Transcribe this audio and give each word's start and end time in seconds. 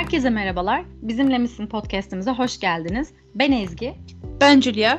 Herkese 0.00 0.30
merhabalar. 0.30 0.84
Bizimle 1.02 1.38
misin 1.38 1.66
podcast'imize 1.66 2.30
hoş 2.30 2.60
geldiniz. 2.60 3.12
Ben 3.34 3.52
Ezgi. 3.52 3.94
Ben 4.40 4.60
Julia. 4.60 4.98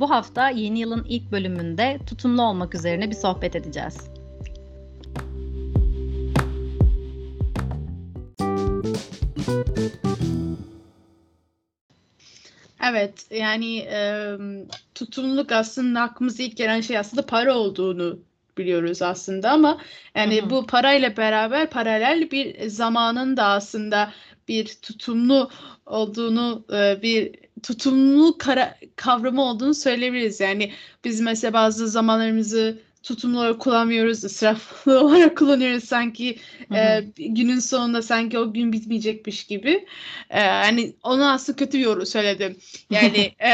Bu 0.00 0.10
hafta 0.10 0.50
yeni 0.50 0.78
yılın 0.78 1.04
ilk 1.08 1.32
bölümünde 1.32 1.98
tutumlu 2.06 2.42
olmak 2.42 2.74
üzerine 2.74 3.10
bir 3.10 3.14
sohbet 3.14 3.56
edeceğiz. 3.56 4.10
Evet 12.90 13.26
yani 13.30 13.78
e, 13.78 14.36
tutumluluk 14.94 15.52
aslında 15.52 16.00
aklımıza 16.00 16.42
ilk 16.42 16.56
gelen 16.56 16.80
şey 16.80 16.98
aslında 16.98 17.26
para 17.26 17.54
olduğunu 17.54 18.18
biliyoruz 18.58 19.02
aslında 19.02 19.50
ama 19.50 19.78
yani 20.14 20.40
hı 20.42 20.46
hı. 20.46 20.50
bu 20.50 20.66
parayla 20.66 21.16
beraber 21.16 21.70
paralel 21.70 22.30
bir 22.30 22.68
zamanın 22.68 23.36
da 23.36 23.44
aslında 23.44 24.12
bir 24.48 24.66
tutumlu 24.82 25.50
olduğunu 25.86 26.64
e, 26.72 27.02
bir 27.02 27.32
tutumlu 27.62 28.38
kara, 28.38 28.78
kavramı 28.96 29.42
olduğunu 29.42 29.74
söyleyebiliriz. 29.74 30.40
Yani 30.40 30.72
biz 31.04 31.20
mesela 31.20 31.52
bazı 31.52 31.88
zamanlarımızı 31.88 32.78
tutumlu 33.02 33.38
olarak 33.38 33.60
kullanmıyoruz, 33.60 34.24
ısraflı 34.24 35.00
olarak 35.04 35.38
kullanıyoruz 35.38 35.84
sanki 35.84 36.38
hı 36.68 36.74
hı. 36.74 36.78
E, 36.78 37.12
günün 37.16 37.58
sonunda 37.58 38.02
sanki 38.02 38.38
o 38.38 38.52
gün 38.52 38.72
bitmeyecekmiş 38.72 39.44
gibi. 39.44 39.86
E, 40.30 40.40
yani 40.40 40.96
onu 41.02 41.30
aslında 41.30 41.56
kötü 41.56 41.78
bir 41.78 41.82
yorum 41.82 42.06
söyledim. 42.06 42.56
Yani 42.90 43.32
e, 43.44 43.52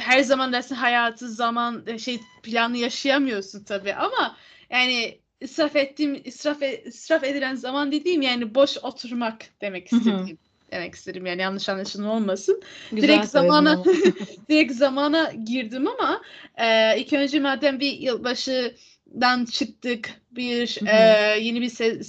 her 0.00 0.22
zaman 0.22 0.52
dersin 0.52 0.74
hayatı 0.74 1.28
zaman 1.30 1.84
e, 1.86 1.98
şey 1.98 2.20
planı 2.42 2.76
yaşayamıyorsun 2.78 3.64
tabii 3.64 3.94
ama 3.94 4.36
yani 4.70 5.20
israf 5.40 5.76
ettiğim 5.76 6.22
israf 6.24 6.62
e, 6.62 6.82
israf 6.84 7.24
edilen 7.24 7.54
zaman 7.54 7.92
dediğim 7.92 8.22
yani 8.22 8.54
boş 8.54 8.78
oturmak 8.78 9.44
demek 9.60 9.88
istediğim. 9.88 10.38
demek 10.72 10.94
istedim 10.94 11.26
yani 11.26 11.42
yanlış 11.42 11.68
anlaşılma 11.68 12.12
olmasın. 12.12 12.62
Güzel 12.92 13.08
direkt 13.08 13.26
zamana 13.26 13.84
direkt 14.48 14.72
zamana 14.72 15.32
girdim 15.32 15.86
ama 15.86 16.22
e, 16.58 16.98
ilk 17.00 17.12
önce 17.12 17.40
madem 17.40 17.80
bir 17.80 17.92
yılbaşıdan 17.92 19.44
çıktık 19.44 20.10
bir 20.30 20.78
e, 20.86 20.96
yeni 21.40 21.60
bir 21.60 21.70
se- 21.70 22.02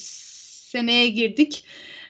seneye 0.71 1.09
girdik. 1.09 1.63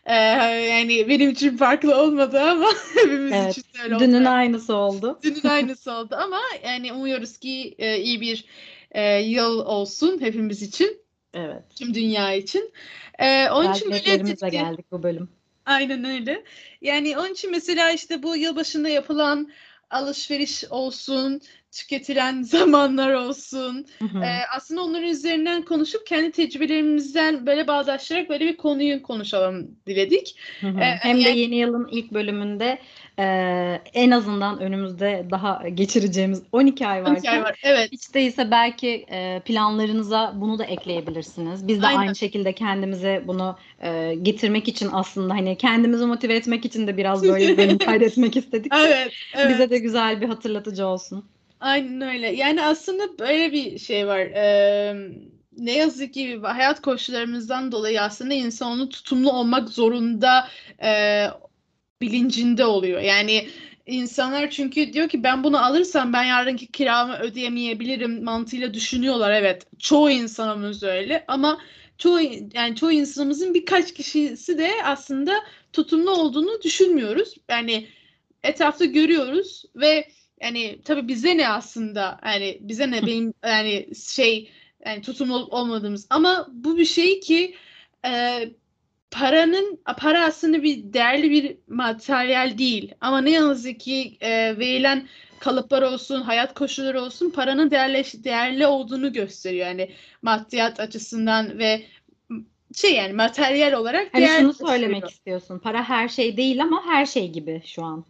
Ee, 0.06 0.16
yani 0.16 1.10
benim 1.10 1.30
için 1.30 1.58
farklı 1.58 2.02
olmadı 2.02 2.42
ama 2.42 2.68
hepimiz 2.94 3.34
evet, 3.34 3.58
için 3.58 3.66
öyle 3.84 3.96
oldu. 3.96 4.04
Dünün 4.04 4.26
aynısı 4.26 4.76
oldu. 4.76 5.20
Dünün 5.24 5.50
aynısı 5.50 5.92
oldu 5.92 6.16
ama 6.16 6.40
yani 6.64 6.94
umuyoruz 6.94 7.38
ki 7.38 7.76
e, 7.78 7.98
iyi 7.98 8.22
bir 8.22 8.46
e, 8.92 9.20
yıl 9.20 9.60
olsun 9.60 10.22
hepimiz 10.22 10.62
için. 10.62 11.02
Evet. 11.34 11.64
Tüm 11.76 11.94
dünya 11.94 12.34
için. 12.34 12.74
Ee, 13.20 13.50
onun 13.50 13.74
için 13.74 13.92
böyle 13.92 14.50
geldik 14.50 14.86
bu 14.92 15.04
bölüm. 15.04 15.30
Aynen 15.66 16.06
öyle. 16.06 16.44
Yani 16.82 17.18
onun 17.18 17.34
için 17.34 17.52
mesela 17.52 17.92
işte 17.92 18.24
bu 18.24 18.36
yılbaşında 18.36 18.90
yapılan 18.90 19.52
alışveriş 19.90 20.64
olsun, 20.70 21.42
tüketilen 21.72 22.42
zamanlar 22.44 23.14
olsun. 23.14 23.86
Hı 24.00 24.06
hı. 24.06 24.24
Ee, 24.24 24.40
aslında 24.56 24.84
onların 24.84 25.08
üzerinden 25.08 25.62
konuşup 25.62 26.08
kendi 26.08 26.32
tecrübelerimizden 26.32 27.46
böyle 27.46 27.68
bağdaştırarak 27.68 28.30
böyle 28.30 28.46
bir 28.46 28.58
konuyu 28.58 29.04
konuşalım 29.04 29.72
diledik. 29.88 30.36
Hı 30.62 30.68
hı. 30.68 30.80
Ee, 30.80 30.84
Hem 30.84 31.26
de 31.26 31.30
yeni 31.30 31.56
yılın 31.56 31.88
ilk 31.92 32.12
bölümünde 32.12 32.80
e, 33.20 33.26
en 33.94 34.12
azından 34.12 34.60
önümüzde 34.60 35.26
daha 35.32 35.70
geçireceğimiz 35.70 36.44
12 36.52 36.88
ay 36.88 37.04
var. 37.04 37.12
12 37.12 37.30
ay 37.30 37.44
var, 37.44 37.60
evet. 37.64 37.92
Hiç 37.92 38.14
değilse 38.14 38.52
belki 38.52 39.06
e, 39.12 39.42
planlarınıza 39.46 40.34
bunu 40.36 40.60
da 40.60 40.64
ekleyebilirsiniz. 40.64 41.68
Biz 41.68 41.82
de 41.82 41.88
Aynen. 41.88 42.00
aynı 42.00 42.16
şekilde 42.16 42.54
kendimize 42.54 43.24
bunu 43.28 43.58
e, 43.84 44.16
getirmek 44.22 44.68
için 44.68 44.90
aslında 44.92 45.34
hani 45.34 45.58
kendimizi 45.58 46.06
motive 46.06 46.36
etmek 46.36 46.66
için 46.66 46.88
de 46.88 46.98
biraz 46.98 47.24
böyle 47.24 47.48
bir 47.52 47.58
bölüm 47.58 47.78
kaydetmek 47.78 48.38
istedik. 48.38 48.74
evet, 48.76 49.12
evet. 49.36 49.50
Bize 49.50 49.70
de 49.70 49.78
güzel 49.78 50.22
bir 50.22 50.28
hatırlatıcı 50.28 50.86
olsun. 50.86 51.26
Aynen 51.62 52.02
öyle. 52.02 52.28
Yani 52.36 52.62
aslında 52.64 53.20
böyle 53.20 53.52
bir 53.52 53.80
şey 53.80 54.08
var. 54.08 54.20
Ee, 54.20 54.96
ne 55.58 55.72
yazık 55.78 56.14
ki 56.14 56.40
hayat 56.44 56.82
koşullarımızdan 56.82 57.72
dolayı 57.72 58.02
aslında 58.02 58.34
insan 58.34 58.72
onu 58.72 58.90
tutumlu 58.90 59.32
olmak 59.32 59.70
zorunda 59.70 60.48
e, 60.84 61.28
bilincinde 62.02 62.66
oluyor. 62.66 63.02
Yani 63.02 63.50
insanlar 63.86 64.50
çünkü 64.50 64.94
diyor 64.94 65.10
ki 65.10 65.24
ben 65.24 65.44
bunu 65.44 65.66
alırsam 65.66 66.14
ben 66.14 66.24
yarınki 66.24 66.68
kiramı 66.72 67.18
ödeyemeyebilirim 67.18 68.24
mantığıyla 68.24 68.74
düşünüyorlar. 68.74 69.32
Evet, 69.32 69.68
çoğu 69.80 70.10
insanımız 70.12 70.84
öyle 70.84 71.26
ama 71.28 71.62
çoğu 71.98 72.20
yani 72.54 72.76
çoğu 72.76 72.92
insanımızın 72.92 73.54
birkaç 73.54 73.94
kişisi 73.94 74.58
de 74.58 74.72
aslında 74.86 75.34
tutumlu 75.74 76.12
olduğunu 76.12 76.62
düşünmüyoruz. 76.64 77.36
Yani 77.50 77.88
etrafta 78.44 78.86
görüyoruz 78.86 79.66
ve 79.76 80.08
yani 80.42 80.80
tabii 80.86 81.08
bize 81.08 81.38
ne 81.38 81.50
aslında 81.50 82.20
yani 82.26 82.58
bize 82.62 82.92
ne 82.92 83.02
benim 83.08 83.34
yani 83.46 83.88
şey 83.96 84.52
yani 84.86 85.02
tutumlu 85.02 85.36
olmadığımız 85.36 86.08
ama 86.10 86.48
bu 86.52 86.78
bir 86.78 86.86
şey 86.86 87.20
ki 87.20 87.56
e, 88.06 88.40
paranın 89.12 89.80
para 89.98 90.26
aslında 90.26 90.64
bir 90.64 90.94
değerli 90.94 91.32
bir 91.32 91.58
materyal 91.68 92.58
değil 92.58 92.94
ama 93.02 93.22
ne 93.22 93.32
yazık 93.32 93.80
ki 93.80 94.18
e, 94.22 94.58
verilen 94.60 95.08
kalıplar 95.40 95.82
olsun, 95.82 96.22
hayat 96.22 96.54
koşulları 96.54 97.02
olsun 97.02 97.30
paranın 97.30 97.72
değerli 97.72 98.24
değerli 98.24 98.68
olduğunu 98.68 99.14
gösteriyor. 99.14 99.68
Yani 99.68 99.92
maddiyat 100.22 100.80
açısından 100.80 101.60
ve 101.60 101.86
şey 102.76 102.96
yani 102.96 103.14
materyal 103.14 103.74
olarak 103.74 104.14
hani 104.14 104.28
şunu 104.28 104.54
söylemek 104.54 105.10
istiyorsun. 105.10 105.60
Para 105.60 105.90
her 105.90 106.08
şey 106.08 106.38
değil 106.38 106.64
ama 106.64 106.86
her 106.86 107.06
şey 107.06 107.30
gibi 107.30 107.62
şu 107.66 107.84
an. 107.84 108.06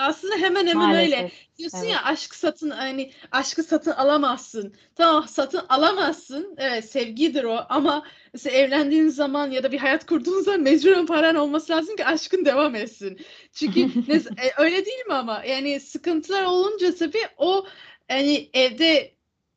Aslında 0.00 0.36
hemen 0.36 0.66
hemen 0.66 0.88
Maalesef. 0.88 1.18
öyle. 1.18 1.30
Diyorsun 1.58 1.78
evet. 1.78 1.90
ya 1.90 2.04
aşk 2.04 2.34
satın 2.34 2.70
hani 2.70 3.12
aşkı 3.32 3.62
satın 3.62 3.90
alamazsın. 3.90 4.74
Tamam 4.94 5.28
satın 5.28 5.62
alamazsın. 5.68 6.54
Evet 6.58 6.90
sevgidir 6.90 7.44
o 7.44 7.66
ama 7.68 8.06
mesela 8.32 8.56
evlendiğin 8.56 9.08
zaman 9.08 9.50
ya 9.50 9.62
da 9.62 9.72
bir 9.72 9.78
hayat 9.78 10.06
kurduğun 10.06 10.42
zaman 10.42 10.60
mecburen 10.60 11.06
paran 11.06 11.36
olması 11.36 11.72
lazım 11.72 11.96
ki 11.96 12.06
aşkın 12.06 12.44
devam 12.44 12.74
etsin. 12.74 13.18
Çünkü 13.52 13.80
e, 14.12 14.62
öyle 14.62 14.86
değil 14.86 15.06
mi 15.06 15.14
ama? 15.14 15.44
Yani 15.44 15.80
sıkıntılar 15.80 16.44
olunca 16.44 16.94
tabii 16.94 17.26
o 17.36 17.66
hani 18.08 18.50
evde 18.54 19.12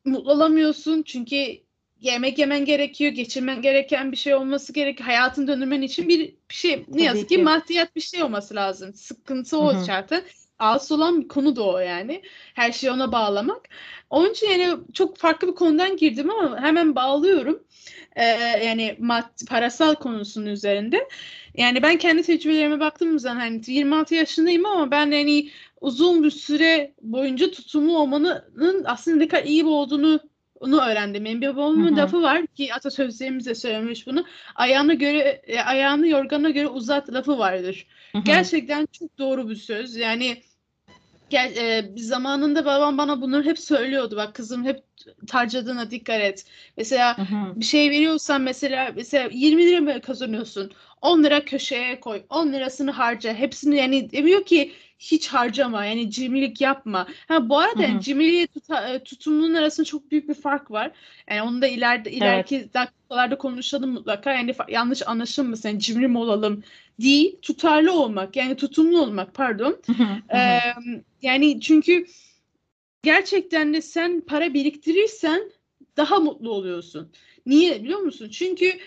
mutlu 0.05 0.31
olamıyorsun 0.31 1.03
çünkü 1.03 1.62
yemek 2.03 2.39
yemen 2.39 2.65
gerekiyor, 2.65 3.11
geçirmen 3.11 3.61
gereken 3.61 4.11
bir 4.11 4.17
şey 4.17 4.35
olması 4.35 4.73
gerek. 4.73 5.01
Hayatın 5.01 5.47
dönürmen 5.47 5.81
için 5.81 6.09
bir, 6.09 6.35
şey 6.49 6.85
ne 6.87 7.03
yazık 7.03 7.29
ki, 7.29 7.35
ki 7.35 7.43
maddiyat 7.43 7.95
bir 7.95 8.01
şey 8.01 8.23
olması 8.23 8.55
lazım. 8.55 8.93
Sıkıntı 8.93 9.57
o 9.57 9.73
Hı-hı. 9.73 9.83
zaten. 9.83 10.21
Ağız 10.59 10.91
olan 10.91 11.21
bir 11.21 11.27
konu 11.27 11.55
da 11.55 11.63
o 11.63 11.79
yani. 11.79 12.21
Her 12.53 12.71
şeyi 12.71 12.91
ona 12.91 13.11
bağlamak. 13.11 13.69
Onun 14.09 14.31
için 14.31 14.47
yani 14.47 14.79
çok 14.93 15.17
farklı 15.17 15.47
bir 15.47 15.55
konudan 15.55 15.97
girdim 15.97 16.29
ama 16.29 16.61
hemen 16.61 16.95
bağlıyorum. 16.95 17.63
Ee, 18.15 18.23
yani 18.65 18.95
mad 18.99 19.47
parasal 19.49 19.95
konusunun 19.95 20.45
üzerinde. 20.45 21.07
Yani 21.57 21.83
ben 21.83 21.97
kendi 21.97 22.23
tecrübelerime 22.23 22.79
baktığım 22.79 23.19
zaman 23.19 23.39
hani 23.39 23.61
26 23.67 24.15
yaşındayım 24.15 24.65
ama 24.65 24.91
ben 24.91 25.11
yani 25.11 25.49
uzun 25.81 26.23
bir 26.23 26.31
süre 26.31 26.93
boyunca 27.01 27.51
tutumlu 27.51 27.97
olmanın 27.97 28.83
aslında 28.85 29.17
ne 29.17 29.27
kadar 29.27 29.43
iyi 29.43 29.65
olduğunu 29.65 30.19
onu 30.63 30.81
öğrendim. 30.81 31.25
Benim 31.25 31.41
bir 31.41 31.55
babamın 31.55 31.97
lafı 31.97 32.21
var 32.21 32.47
ki 32.47 32.73
atasözlerimizde 32.73 33.55
söylemiş 33.55 34.07
bunu. 34.07 34.25
Ayağını 34.55 34.93
göre 34.93 35.41
e, 35.47 35.59
ayağını 35.59 36.07
yorgana 36.07 36.49
göre 36.49 36.67
uzat 36.67 37.13
lafı 37.13 37.37
vardır. 37.37 37.87
Hı 38.11 38.17
hı. 38.17 38.23
Gerçekten 38.23 38.87
çok 38.91 39.17
doğru 39.17 39.49
bir 39.49 39.55
söz. 39.55 39.95
Yani 39.95 40.37
gel, 41.29 41.55
e, 41.55 41.91
zamanında 41.97 42.65
babam 42.65 42.97
bana 42.97 43.21
bunları 43.21 43.45
hep 43.45 43.59
söylüyordu. 43.59 44.15
Bak 44.15 44.33
kızım 44.33 44.65
hep 44.65 44.83
harcadığına 45.31 45.91
dikkat 45.91 46.21
et. 46.21 46.45
Mesela 46.77 47.17
hı 47.17 47.21
hı. 47.21 47.59
bir 47.59 47.65
şey 47.65 47.89
veriyorsan 47.89 48.41
mesela 48.41 48.91
mesela 48.95 49.29
20 49.31 49.65
lira 49.65 49.81
mı 49.81 50.01
kazanıyorsun? 50.01 50.71
10 51.01 51.23
lira 51.23 51.45
köşeye 51.45 51.99
koy. 51.99 52.23
10 52.29 52.53
lirasını 52.53 52.91
harca. 52.91 53.33
Hepsini 53.33 53.77
yani 53.77 54.11
demiyor 54.11 54.45
ki 54.45 54.73
hiç 55.11 55.27
harcama 55.27 55.85
yani 55.85 56.11
cimrilik 56.11 56.61
yapma. 56.61 57.07
Ha 57.27 57.49
bu 57.49 57.57
arada 57.57 57.83
yani 57.83 58.01
cimriliğe 58.01 58.47
tuta, 58.47 59.03
tutumlunun 59.03 59.53
arasında 59.53 59.85
çok 59.85 60.11
büyük 60.11 60.29
bir 60.29 60.33
fark 60.33 60.71
var. 60.71 60.91
Yani 61.29 61.41
onu 61.41 61.61
da 61.61 61.67
ileride 61.67 62.11
ileriki 62.11 62.55
evet. 62.55 62.73
dakikalarda 62.73 63.37
konuşalım 63.37 63.89
mutlaka. 63.89 64.31
Yani 64.31 64.55
yanlış 64.69 65.07
anlaşılmasın. 65.07 65.69
Yani 65.69 65.79
cimri 65.79 66.07
mi 66.07 66.17
olalım 66.17 66.63
değil, 67.01 67.37
tutarlı 67.41 67.91
olmak. 67.93 68.35
Yani 68.35 68.55
tutumlu 68.55 69.01
olmak 69.01 69.33
pardon. 69.33 69.81
ee, 70.33 70.59
yani 71.21 71.61
çünkü 71.61 72.05
gerçekten 73.03 73.73
de 73.73 73.81
sen 73.81 74.21
para 74.21 74.53
biriktirirsen 74.53 75.51
daha 75.97 76.19
mutlu 76.19 76.51
oluyorsun. 76.51 77.11
Niye 77.45 77.83
biliyor 77.83 77.99
musun? 77.99 78.29
Çünkü 78.29 78.79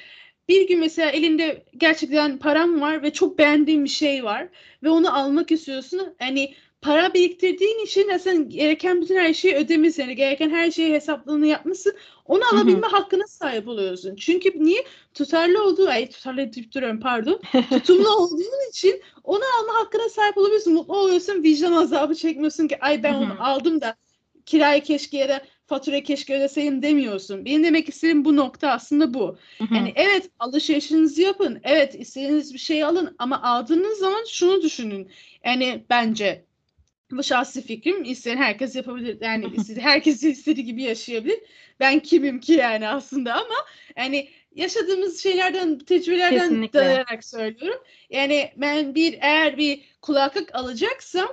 bir 0.48 0.68
gün 0.68 0.80
mesela 0.80 1.10
elinde 1.10 1.64
gerçekten 1.76 2.38
param 2.38 2.80
var 2.80 3.02
ve 3.02 3.12
çok 3.12 3.38
beğendiğin 3.38 3.84
bir 3.84 3.90
şey 3.90 4.24
var 4.24 4.48
ve 4.82 4.90
onu 4.90 5.18
almak 5.18 5.50
istiyorsun. 5.50 6.14
Hani 6.18 6.54
para 6.80 7.14
biriktirdiğin 7.14 7.84
için 7.84 8.16
sen 8.16 8.48
gereken 8.48 9.02
bütün 9.02 9.16
her 9.16 9.34
şeyi 9.34 9.54
ödemişsin. 9.54 10.02
Yani 10.02 10.16
gereken 10.16 10.50
her 10.50 10.70
şeyi 10.70 10.92
hesaplığını 10.92 11.46
yapmışsın. 11.46 11.96
Onu 12.24 12.42
alabilme 12.52 12.86
hakkına 12.86 13.26
sahip 13.26 13.68
oluyorsun. 13.68 14.16
Çünkü 14.16 14.64
niye? 14.64 14.84
Tutarlı 15.14 15.64
olduğu, 15.64 15.88
ay 15.88 16.10
tutarlı 16.10 16.52
deyip 16.52 16.74
duruyorum 16.74 17.00
pardon. 17.00 17.40
Tutumlu 17.70 18.08
olduğun 18.16 18.68
için 18.70 19.02
onu 19.24 19.42
alma 19.60 19.74
hakkına 19.80 20.08
sahip 20.08 20.38
olabiliyorsun. 20.38 20.72
Mutlu 20.72 20.96
oluyorsun. 20.96 21.42
Vicdan 21.42 21.72
azabı 21.72 22.14
çekmiyorsun 22.14 22.68
ki 22.68 22.80
ay 22.80 23.02
ben 23.02 23.14
onu 23.14 23.36
aldım 23.38 23.80
da 23.80 23.96
kirayı 24.46 24.82
keşke 24.82 25.16
ya 25.18 25.28
da 25.28 25.42
fatura 25.66 26.02
keşke 26.02 26.36
ödeseydim 26.36 26.82
demiyorsun. 26.82 27.44
Benim 27.44 27.64
demek 27.64 27.88
istediğim 27.88 28.24
bu 28.24 28.36
nokta 28.36 28.70
aslında 28.70 29.14
bu. 29.14 29.38
Yani 29.74 29.92
evet 29.96 30.30
alışverişinizi 30.38 31.22
yapın. 31.22 31.60
Evet 31.64 31.94
istediğiniz 31.94 32.54
bir 32.54 32.58
şey 32.58 32.84
alın 32.84 33.14
ama 33.18 33.42
aldığınız 33.42 33.98
zaman 33.98 34.24
şunu 34.28 34.62
düşünün. 34.62 35.10
Yani 35.44 35.84
bence 35.90 36.44
bu 37.10 37.22
şahsi 37.22 37.62
fikrim 37.62 38.04
isteyen 38.04 38.36
herkes 38.36 38.76
yapabilir. 38.76 39.18
Yani 39.20 39.46
istedi, 39.56 39.80
herkes 39.80 40.24
istediği 40.24 40.64
gibi 40.64 40.82
yaşayabilir. 40.82 41.38
Ben 41.80 42.00
kimim 42.00 42.40
ki 42.40 42.52
yani 42.52 42.88
aslında 42.88 43.34
ama 43.34 43.54
yani 43.96 44.28
yaşadığımız 44.54 45.22
şeylerden, 45.22 45.78
tecrübelerden 45.78 46.38
Kesinlikle. 46.38 46.78
dayanarak 46.78 47.24
söylüyorum. 47.24 47.82
Yani 48.10 48.52
ben 48.56 48.94
bir 48.94 49.18
eğer 49.20 49.56
bir 49.56 49.80
kulaklık 50.02 50.54
alacaksam 50.54 51.28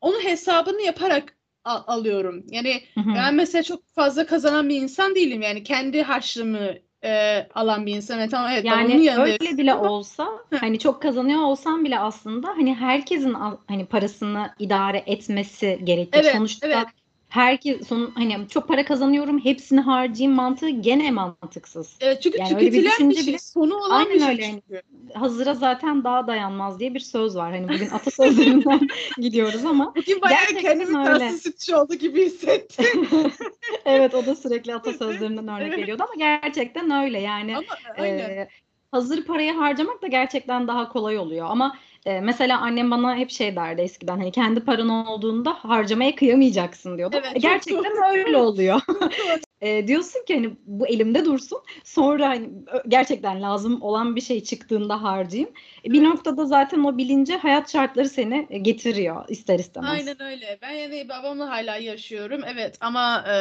onu 0.00 0.20
hesabını 0.20 0.82
yaparak 0.82 1.36
alıyorum. 1.64 2.44
Yani 2.48 2.82
hı 2.94 3.00
hı. 3.00 3.14
ben 3.14 3.34
mesela 3.34 3.62
çok 3.62 3.94
fazla 3.94 4.26
kazanan 4.26 4.68
bir 4.68 4.82
insan 4.82 5.14
değilim. 5.14 5.42
Yani 5.42 5.62
kendi 5.62 6.02
harçlığımı 6.02 6.70
e, 7.04 7.46
alan 7.54 7.86
bir 7.86 7.96
insan. 7.96 8.18
Evet, 8.18 8.30
tamam, 8.30 8.50
evet, 8.52 8.64
yani 8.64 9.12
öyle 9.18 9.58
bile 9.58 9.74
olsa 9.74 10.28
hani 10.60 10.78
çok 10.78 11.02
kazanıyor 11.02 11.40
olsam 11.40 11.84
bile 11.84 11.98
aslında 11.98 12.48
hani 12.48 12.74
herkesin 12.74 13.36
hani 13.66 13.86
parasını 13.86 14.54
idare 14.58 15.02
etmesi 15.06 15.80
gerekir. 15.84 16.20
Evet, 16.22 16.32
Sonuçta 16.32 16.66
evet 16.66 16.86
herkes 17.30 17.88
son 17.88 18.12
hani 18.14 18.48
çok 18.48 18.68
para 18.68 18.84
kazanıyorum 18.84 19.44
hepsini 19.44 19.80
harcayayım 19.80 20.36
mantığı 20.36 20.68
gene 20.68 21.10
mantıksız. 21.10 21.96
Evet 22.00 22.22
çünkü 22.22 22.38
yani 22.38 22.48
tüketilen 22.48 23.10
bir, 23.10 23.16
bir 23.16 23.22
şey, 23.22 23.38
sonu 23.38 23.76
olan 23.76 23.90
aynen 23.90 24.14
bir 24.14 24.20
şey 24.20 24.28
öyle. 24.28 24.42
Çünkü. 24.42 24.82
hazıra 25.14 25.54
zaten 25.54 26.04
daha 26.04 26.26
dayanmaz 26.26 26.80
diye 26.80 26.94
bir 26.94 27.00
söz 27.00 27.36
var. 27.36 27.52
Hani 27.52 27.68
bugün 27.68 27.90
atasözlerinden 27.90 28.88
gidiyoruz 29.18 29.64
ama 29.64 29.94
bugün 29.96 30.22
bayağı 30.22 30.46
kendimi 30.46 31.08
öyle. 31.08 31.30
sütçü 31.30 31.74
oldu 31.74 31.94
gibi 31.94 32.24
hissettim. 32.24 33.08
evet 33.84 34.14
o 34.14 34.26
da 34.26 34.34
sürekli 34.34 34.74
atasözlerinden 34.74 35.48
örnek 35.48 35.78
veriyordu 35.78 36.02
ama 36.02 36.14
gerçekten 36.18 37.04
öyle 37.04 37.20
yani. 37.20 37.56
Ama, 37.56 38.06
e, 38.06 38.48
hazır 38.92 39.24
parayı 39.24 39.52
harcamak 39.52 40.02
da 40.02 40.06
gerçekten 40.06 40.68
daha 40.68 40.88
kolay 40.88 41.18
oluyor 41.18 41.46
ama 41.50 41.76
e, 42.06 42.20
mesela 42.20 42.60
annem 42.60 42.90
bana 42.90 43.16
hep 43.16 43.30
şey 43.30 43.56
derdi 43.56 43.80
eskiden 43.80 44.18
hani 44.18 44.32
kendi 44.32 44.60
paran 44.60 44.88
olduğunda 44.88 45.50
harcamaya 45.52 46.14
kıyamayacaksın 46.14 46.98
diyordu. 46.98 47.16
Evet, 47.20 47.36
e, 47.36 47.38
gerçekten 47.38 47.92
doğru. 47.92 48.18
öyle 48.18 48.36
oluyor. 48.36 48.80
e, 49.60 49.86
diyorsun 49.86 50.24
ki 50.24 50.34
hani 50.34 50.56
bu 50.66 50.86
elimde 50.86 51.24
dursun. 51.24 51.58
Sonra 51.84 52.28
hani 52.28 52.50
gerçekten 52.88 53.42
lazım 53.42 53.82
olan 53.82 54.16
bir 54.16 54.20
şey 54.20 54.42
çıktığında 54.42 55.02
harcayayım. 55.02 55.50
E, 55.84 55.92
bir 55.92 56.04
noktada 56.04 56.46
zaten 56.46 56.84
o 56.84 56.98
bilince 56.98 57.36
hayat 57.36 57.72
şartları 57.72 58.08
seni 58.08 58.62
getiriyor 58.62 59.24
ister 59.28 59.58
istemez. 59.58 59.90
Aynen 59.90 60.22
öyle. 60.22 60.58
Ben 60.62 60.70
yani 60.70 61.08
babamla 61.08 61.50
hala 61.50 61.76
yaşıyorum. 61.76 62.40
Evet 62.46 62.76
ama 62.80 63.24
e, 63.28 63.36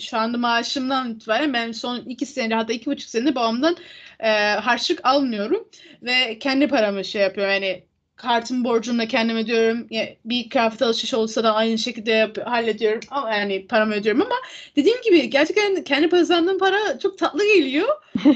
şu 0.00 0.16
anda 0.18 0.38
maaşımdan 0.38 1.10
itibaren 1.14 1.52
ben 1.52 1.72
son 1.72 1.96
iki 1.98 2.26
sene 2.26 2.54
hatta 2.54 2.72
iki 2.72 2.86
buçuk 2.86 3.10
sene 3.10 3.34
babamdan 3.34 3.76
e, 4.20 4.28
harçlık 4.52 5.00
almıyorum 5.06 5.68
ve 6.02 6.38
kendi 6.38 6.68
paramı 6.68 7.04
şey 7.04 7.22
yapıyorum 7.22 7.52
yani 7.52 7.84
kartın 8.16 8.64
borcunu 8.64 8.98
da 8.98 9.08
kendim 9.08 9.36
ödüyorum. 9.36 9.88
Bir 10.24 10.48
kıyafet 10.50 10.82
alışveriş 10.82 11.14
olsa 11.14 11.44
da 11.44 11.54
aynı 11.54 11.78
şekilde 11.78 12.10
yap- 12.12 12.38
hallediyorum. 12.46 13.00
Ama 13.10 13.34
yani 13.34 13.66
paramı 13.66 13.94
ödüyorum 13.94 14.22
ama 14.22 14.36
dediğim 14.76 15.02
gibi 15.02 15.30
gerçekten 15.30 15.84
kendi 15.84 16.08
kazandığım 16.08 16.58
para 16.58 16.98
çok 16.98 17.18
tatlı 17.18 17.44
geliyor. 17.44 17.88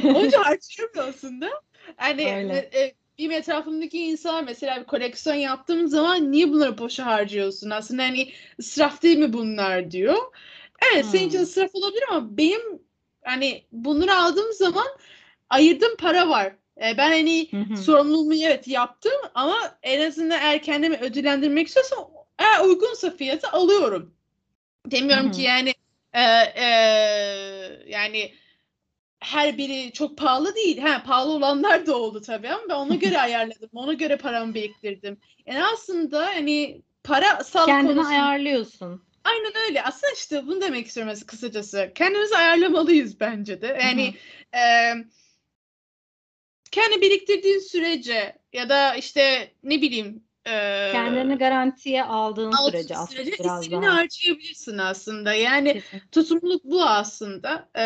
Onca 0.08 0.38
harcıyorum 0.44 1.00
aslında. 1.08 1.50
Yani 2.00 2.23
e, 2.49 2.56
e, 2.56 2.94
benim 3.19 3.31
etrafımdaki 3.32 3.99
insan 4.05 4.44
mesela 4.44 4.81
bir 4.81 4.85
koleksiyon 4.87 5.37
yaptığım 5.37 5.88
zaman 5.88 6.32
niye 6.32 6.49
bunları 6.50 6.79
boşa 6.79 7.06
harcıyorsun? 7.06 7.70
Aslında 7.70 8.03
hani 8.03 8.32
israf 8.58 9.03
değil 9.03 9.19
mi 9.19 9.32
bunlar 9.32 9.91
diyor. 9.91 10.17
Evet 10.93 11.05
hmm. 11.05 11.11
senin 11.11 11.29
için 11.29 11.40
israf 11.40 11.75
olabilir 11.75 12.05
ama 12.11 12.37
benim 12.37 12.82
hani 13.25 13.64
bunları 13.73 14.14
aldığım 14.14 14.52
zaman 14.52 14.87
ayırdığım 15.50 15.96
para 15.96 16.29
var. 16.29 16.52
E, 16.76 16.96
ben 16.99 17.11
hani 17.11 17.49
sorumluluğumu 17.84 18.34
evet 18.34 18.69
yaptım 18.69 19.12
ama 19.34 19.56
en 19.82 20.08
azından 20.08 20.40
eğer 20.40 20.62
kendimi 20.62 20.96
ödüllendirmek 20.96 21.67
istiyorsam 21.67 22.11
eğer 22.38 22.64
uygunsa 22.64 23.11
fiyatı 23.11 23.49
alıyorum. 23.49 24.14
Demiyorum 24.87 25.31
ki 25.31 25.43
yani 25.43 25.75
e, 26.12 26.23
e, 26.56 26.67
yani 27.87 28.32
her 29.20 29.58
biri 29.58 29.93
çok 29.93 30.19
pahalı 30.19 30.55
değil. 30.55 30.79
Ha, 30.79 31.02
pahalı 31.06 31.32
olanlar 31.32 31.87
da 31.87 31.96
oldu 31.96 32.20
tabii 32.20 32.49
ama 32.49 32.62
ben 32.69 32.75
ona 32.75 32.94
göre 32.94 33.20
ayarladım. 33.20 33.70
Ona 33.75 33.93
göre 33.93 34.17
paramı 34.17 34.55
biriktirdim. 34.55 35.19
Yani 35.46 35.64
aslında 35.64 36.26
hani 36.26 36.82
para 37.05 37.44
sal 37.44 37.67
Kendini 37.67 37.94
konusunda... 37.94 38.17
ayarlıyorsun. 38.17 39.02
Aynen 39.24 39.52
öyle. 39.69 39.82
Aslında 39.82 40.12
işte 40.12 40.46
bunu 40.46 40.60
demek 40.60 40.86
istiyorum 40.86 41.14
kısacası. 41.26 41.92
Kendimizi 41.94 42.36
ayarlamalıyız 42.36 43.20
bence 43.20 43.62
de. 43.62 43.66
Yani 43.66 44.14
e, 44.54 44.62
kendi 46.70 47.00
biriktirdiğin 47.00 47.58
sürece 47.58 48.38
ya 48.52 48.69
da 48.69 48.94
işte 48.94 49.52
ne 49.62 49.82
bileyim 49.82 50.24
e, 50.46 50.88
kendini 50.92 51.38
garantiye 51.38 52.04
aldığın 52.04 52.52
sürece 52.70 52.96
aslında 52.96 53.22
sürece 53.22 53.44
biraz 53.44 53.70
daha. 53.70 53.96
harcayabilirsin 53.96 54.78
aslında. 54.78 55.34
Yani 55.34 55.72
Kesinlikle. 55.72 56.10
tutumluluk 56.12 56.64
bu 56.64 56.82
aslında. 56.82 57.69
E, 57.78 57.84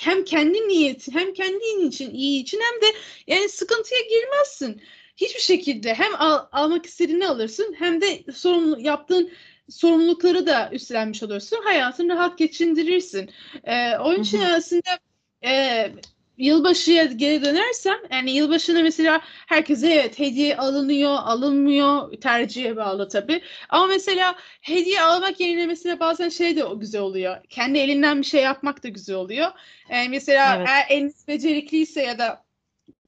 hem 0.00 0.24
kendi 0.24 0.68
niyetin 0.68 1.12
hem 1.12 1.32
kendin 1.32 1.88
için 1.88 2.10
iyi 2.10 2.42
için 2.42 2.60
hem 2.60 2.82
de 2.82 2.96
yani 3.26 3.48
sıkıntıya 3.48 4.00
girmezsin. 4.00 4.82
Hiçbir 5.16 5.40
şekilde 5.40 5.94
hem 5.94 6.14
al, 6.18 6.46
almak 6.52 6.86
istediğini 6.86 7.28
alırsın 7.28 7.76
hem 7.78 8.00
de 8.00 8.32
sorumlu 8.32 8.80
yaptığın 8.80 9.30
sorumlulukları 9.68 10.46
da 10.46 10.70
üstlenmiş 10.72 11.22
olursun. 11.22 11.58
Hayatını 11.64 12.14
rahat 12.14 12.38
geçindirirsin. 12.38 13.30
E, 13.64 13.96
onun 13.98 14.22
için 14.22 14.40
aslında 14.40 14.98
e, 15.44 15.90
yılbaşıya 16.38 17.04
geri 17.04 17.44
dönersem 17.44 17.96
yani 18.10 18.30
yılbaşında 18.30 18.82
mesela 18.82 19.20
herkese 19.24 19.88
evet 19.88 20.18
hediye 20.18 20.56
alınıyor, 20.56 21.14
alınmıyor 21.14 22.12
tercihe 22.20 22.76
bağlı 22.76 23.08
tabii. 23.08 23.42
Ama 23.68 23.86
mesela 23.86 24.34
hediye 24.60 25.02
almak 25.02 25.40
yerine 25.40 25.66
mesela 25.66 26.00
bazen 26.00 26.28
şey 26.28 26.56
de 26.56 26.62
güzel 26.76 27.00
oluyor. 27.00 27.36
Kendi 27.48 27.78
elinden 27.78 28.18
bir 28.20 28.26
şey 28.26 28.42
yapmak 28.42 28.84
da 28.84 28.88
güzel 28.88 29.16
oluyor. 29.16 29.50
Yani 29.90 30.08
mesela 30.08 30.56
evet. 30.56 30.68
eğer 30.68 30.86
eliniz 30.90 31.28
becerikliyse 31.28 32.02
ya 32.02 32.18
da 32.18 32.44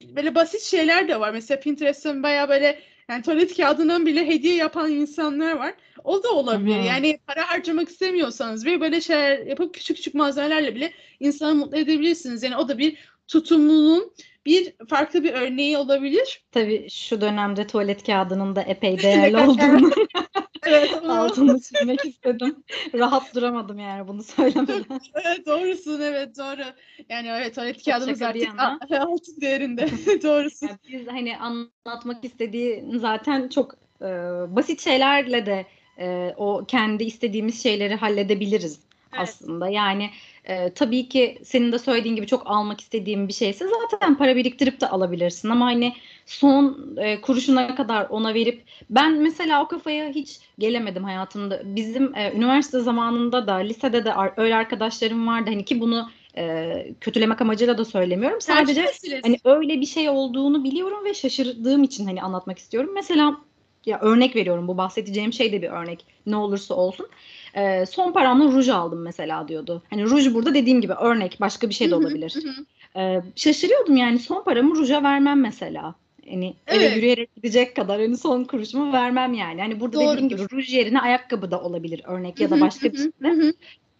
böyle 0.03 0.35
basit 0.35 0.62
şeyler 0.62 1.09
de 1.09 1.21
var. 1.21 1.31
Mesela 1.33 1.61
Pinterest'ın 1.61 2.23
baya 2.23 2.49
böyle 2.49 2.83
yani 3.09 3.23
tuvalet 3.23 3.57
kağıdından 3.57 4.07
bile 4.07 4.27
hediye 4.27 4.55
yapan 4.55 4.93
insanlar 4.93 5.53
var. 5.53 5.75
O 6.05 6.23
da 6.23 6.31
olabilir. 6.33 6.77
Hı-hı. 6.77 6.87
Yani 6.87 7.19
para 7.27 7.49
harcamak 7.50 7.88
istemiyorsanız 7.88 8.67
ve 8.67 8.81
böyle 8.81 9.00
şeyler 9.00 9.38
yapıp 9.47 9.75
küçük 9.75 9.97
küçük 9.97 10.15
malzemelerle 10.15 10.75
bile 10.75 10.93
insanı 11.21 11.55
mutlu 11.55 11.79
edebilirsiniz. 11.79 12.43
Yani 12.43 12.57
o 12.57 12.69
da 12.69 12.79
bir 12.79 12.99
tutumlunun 13.28 14.12
bir 14.47 14.75
farklı 14.88 15.25
bir 15.25 15.32
örneği 15.32 15.78
olabilir. 15.78 16.44
Tabii 16.52 16.90
şu 16.90 17.20
dönemde 17.20 17.66
tuvalet 17.66 18.06
kağıdının 18.06 18.56
da 18.56 18.62
epey 18.62 18.99
değerli 19.02 19.37
olduğunu 19.37 19.90
evet, 20.66 20.94
altını 21.08 21.61
çizmek 21.61 22.04
istedim. 22.04 22.64
Rahat 22.94 23.35
duramadım 23.35 23.78
yani 23.78 24.08
bunu 24.08 24.23
söylemeden. 24.23 24.85
evet 25.14 25.47
doğrusun 25.47 26.00
evet 26.00 26.38
doğru. 26.38 26.62
Yani 27.08 27.28
evet 27.28 27.54
tuvalet 27.54 27.85
kağıdımız 27.85 28.23
artık 28.23 28.61
altın 28.90 29.40
değerinde. 29.40 29.87
doğrusun. 30.23 30.66
Yani 30.66 30.78
biz 30.88 31.08
hani 31.08 31.37
anlatmak 31.37 32.25
istediği 32.25 32.85
zaten 32.94 33.49
çok 33.49 33.75
e, 34.00 34.06
basit 34.56 34.80
şeylerle 34.80 35.47
de 35.47 35.66
e, 35.99 36.35
o 36.37 36.64
kendi 36.68 37.04
istediğimiz 37.04 37.62
şeyleri 37.62 37.94
halledebiliriz 37.94 38.80
evet. 39.12 39.23
aslında. 39.23 39.68
Yani 39.68 40.11
e, 40.49 40.71
tabii 40.75 41.09
ki 41.09 41.38
senin 41.45 41.73
de 41.73 41.78
söylediğin 41.78 42.17
gibi 42.17 42.26
çok 42.26 42.43
almak 42.47 42.81
istediğim 42.81 43.28
bir 43.28 43.33
şeyse 43.33 43.67
zaten 43.90 44.19
para 44.19 44.37
biriktirip 44.37 44.81
de 44.81 44.88
alabilirsin 44.88 45.50
ama 45.50 45.67
hani 45.67 45.95
son 46.26 46.95
e, 46.97 47.21
kuruşuna 47.21 47.75
kadar 47.75 48.07
ona 48.11 48.35
verip 48.35 48.62
ben 48.90 49.12
mesela 49.12 49.64
o 49.64 49.69
kafaya 49.69 50.09
hiç 50.09 50.40
gelemedim 50.59 51.05
hayatımda. 51.05 51.62
Bizim 51.64 52.17
e, 52.17 52.33
üniversite 52.33 52.81
zamanında 52.81 53.47
da 53.47 53.55
lisede 53.55 54.05
de 54.05 54.12
öyle 54.37 54.55
arkadaşlarım 54.55 55.26
vardı 55.26 55.50
hani 55.50 55.64
ki 55.64 55.81
bunu 55.81 56.11
e, 56.37 56.73
kötülemek 57.00 57.40
amacıyla 57.40 57.78
da 57.78 57.85
söylemiyorum. 57.85 58.40
Sadece 58.40 58.90
hani 59.23 59.38
öyle 59.45 59.81
bir 59.81 59.87
şey 59.87 60.09
olduğunu 60.09 60.64
biliyorum 60.64 61.05
ve 61.05 61.14
şaşırdığım 61.14 61.83
için 61.83 62.07
hani 62.07 62.23
anlatmak 62.23 62.59
istiyorum. 62.59 62.90
Mesela 62.95 63.37
ya 63.87 64.00
örnek 64.00 64.37
veriyorum 64.37 64.69
bu 64.69 64.78
bahsedeceğim 64.78 65.33
şey 65.33 65.52
de 65.52 65.62
bir 65.62 65.69
örnek 65.69 66.05
ne 66.26 66.37
olursa 66.37 66.75
olsun. 66.75 67.09
E, 67.55 67.87
son 67.87 68.12
paramla 68.12 68.45
ruj 68.45 68.69
aldım 68.69 69.02
mesela 69.02 69.49
diyordu. 69.49 69.83
Hani 69.90 70.05
ruj 70.05 70.35
burada 70.35 70.55
dediğim 70.55 70.81
gibi 70.81 70.93
örnek 70.93 71.37
başka 71.40 71.69
bir 71.69 71.75
şey 71.75 71.90
de 71.90 71.95
olabilir. 71.95 72.35
e, 72.97 73.23
şaşırıyordum 73.37 73.97
yani 73.97 74.19
son 74.19 74.45
paramı 74.45 74.75
ruja 74.75 75.02
vermem 75.02 75.40
mesela. 75.40 75.95
hani 76.31 76.55
eve 76.67 76.85
Evet. 76.85 76.97
yürüyerek 76.97 77.35
gidecek 77.37 77.76
kadar 77.76 78.00
hani 78.00 78.17
son 78.17 78.45
kuruşumu 78.45 78.93
vermem 78.93 79.35
yani. 79.35 79.61
Hani 79.61 79.81
burada 79.81 80.00
dediğim 80.00 80.28
gibi 80.28 80.38
Doğrudur. 80.38 80.57
ruj 80.57 80.75
yerine 80.75 81.00
ayakkabı 81.00 81.50
da 81.50 81.61
olabilir 81.62 82.02
örnek 82.07 82.40
ya 82.40 82.50
da 82.50 82.61
başka 82.61 82.93
bir 82.93 82.99
şey. 82.99 83.11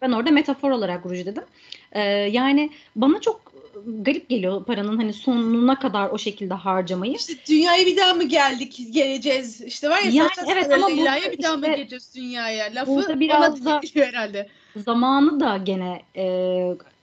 Ben 0.02 0.12
orada 0.12 0.31
metafor 0.31 0.71
olarak 0.71 1.07
ruj 1.07 1.26
dedim. 1.26 1.45
Ee, 1.93 2.00
yani 2.11 2.71
bana 2.97 3.21
çok 3.21 3.48
garip 3.87 4.28
geliyor 4.28 4.64
paranın 4.64 4.97
hani 4.97 5.12
sonuna 5.12 5.78
kadar 5.78 6.11
o 6.11 6.18
şekilde 6.18 6.54
harcamayı. 6.54 7.14
İşte 7.14 7.32
dünyaya 7.49 7.87
bir 7.87 7.97
daha 7.97 8.14
mı 8.14 8.25
geldik, 8.25 8.80
geleceğiz? 8.90 9.61
İşte 9.61 9.90
var 9.90 10.02
ya 10.02 10.11
Yani 10.11 10.30
evet 10.52 10.73
ama 10.73 10.88
burada 10.88 11.32
bir 11.32 11.42
daha 11.42 11.56
mı 11.56 11.66
geleceğiz 11.66 12.14
dünyaya? 12.16 12.75
Lafı 12.75 13.20
biraz 13.20 13.64
da- 13.64 13.80
herhalde. 13.94 14.49
Zamanı 14.76 15.40
da 15.40 15.56
gene 15.56 16.02
e, 16.16 16.25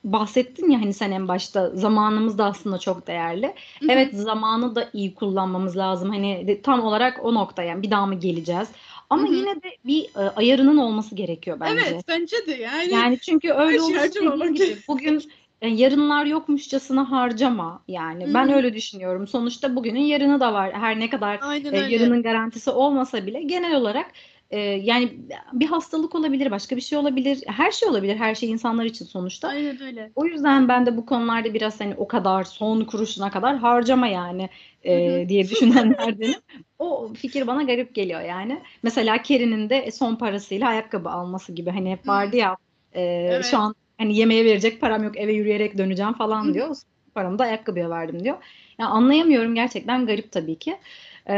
bahsettin 0.04 0.70
ya 0.70 0.82
hani 0.82 0.94
sen 0.94 1.12
en 1.12 1.28
başta 1.28 1.70
zamanımız 1.70 2.38
da 2.38 2.46
aslında 2.46 2.78
çok 2.78 3.08
değerli. 3.08 3.46
Hı 3.80 3.86
hı. 3.86 3.92
Evet 3.92 4.14
zamanı 4.14 4.76
da 4.76 4.90
iyi 4.94 5.14
kullanmamız 5.16 5.78
lazım. 5.78 6.10
Hani 6.10 6.48
de- 6.48 6.62
tam 6.62 6.82
olarak 6.82 7.26
o 7.26 7.34
noktaya 7.34 7.70
yani 7.70 7.84
bir 7.84 7.92
daha 7.92 8.06
mı 8.06 8.16
geleceğiz? 8.16 8.68
Ama 9.10 9.24
Hı 9.24 9.28
hı. 9.28 9.34
yine 9.36 9.56
de 9.56 9.78
bir 9.86 10.04
e, 10.04 10.30
ayarının 10.30 10.78
olması 10.78 11.16
gerekiyor 11.16 11.60
bence. 11.60 11.82
Evet 11.88 12.04
bence 12.08 12.38
de 12.48 12.52
yani. 12.54 12.94
Yani 12.94 13.20
çünkü 13.20 13.52
öyle 13.52 13.82
olursa 13.82 14.08
bugün 14.88 15.32
e, 15.62 15.68
yarınlar 15.68 16.26
yokmuşçasına 16.26 17.12
harcama 17.12 17.84
yani. 17.88 18.26
Hı 18.26 18.34
Ben 18.34 18.50
öyle 18.50 18.74
düşünüyorum. 18.74 19.28
Sonuçta 19.28 19.76
bugünün 19.76 20.00
yarını 20.00 20.40
da 20.40 20.54
var. 20.54 20.74
Her 20.74 21.00
ne 21.00 21.10
kadar 21.10 21.40
Aynen 21.42 21.74
e, 21.74 21.78
öyle. 21.82 21.94
yarının 21.94 22.24
garantisi 22.24 22.70
olmasa 22.72 23.26
bile 23.28 23.42
genel 23.42 23.76
olarak 23.76 24.12
e, 24.52 24.60
yani 24.60 25.18
bir 25.54 25.68
hastalık 25.68 26.16
olabilir, 26.16 26.52
başka 26.52 26.76
bir 26.76 26.82
şey 26.82 26.98
olabilir. 26.98 27.44
Her 27.48 27.72
şey 27.72 27.90
olabilir. 27.90 28.16
Her 28.16 28.36
şey 28.36 28.50
insanlar 28.52 28.86
için 28.86 29.06
sonuçta. 29.06 29.48
Aynen 29.48 29.82
öyle. 29.82 30.12
O 30.16 30.26
yüzden 30.26 30.68
ben 30.68 30.86
de 30.86 30.98
bu 30.98 31.06
konularda 31.06 31.54
biraz 31.54 31.80
hani 31.82 31.96
o 31.98 32.08
kadar 32.08 32.44
son 32.44 32.82
kuruşuna 32.82 33.32
kadar 33.32 33.58
harcama 33.58 34.08
yani 34.08 34.50
e, 34.84 35.26
diye 35.30 35.44
düşünenlerdenim. 35.50 36.40
O 36.80 37.14
fikir 37.14 37.48
bana 37.48 37.64
garip 37.64 37.96
geliyor 37.96 38.22
yani. 38.22 38.62
Mesela 38.84 39.22
Keri'nin 39.22 39.70
de 39.70 39.92
son 39.92 40.16
parasıyla 40.16 40.68
ayakkabı 40.68 41.10
alması 41.10 41.54
gibi 41.54 41.70
hani 41.70 41.92
hep 41.92 42.08
vardı 42.08 42.36
ya 42.36 42.58
e, 42.94 43.02
Evet. 43.02 43.46
şu 43.46 43.58
an 43.58 43.76
hani 43.98 44.18
yemeğe 44.18 44.46
verecek 44.46 44.82
param 44.82 45.04
yok 45.04 45.18
eve 45.18 45.34
yürüyerek 45.34 45.78
döneceğim 45.78 46.14
falan 46.14 46.46
hı. 46.46 46.54
diyor. 46.54 46.76
Paramı 47.16 47.40
da 47.40 47.44
ayakkabıya 47.44 47.90
verdim 47.90 48.24
diyor. 48.24 48.38
Yani 48.80 48.90
anlayamıyorum 48.90 49.56
gerçekten 49.56 50.06
garip 50.06 50.32
tabii 50.32 50.60
ki. 50.60 50.78
E, 51.30 51.36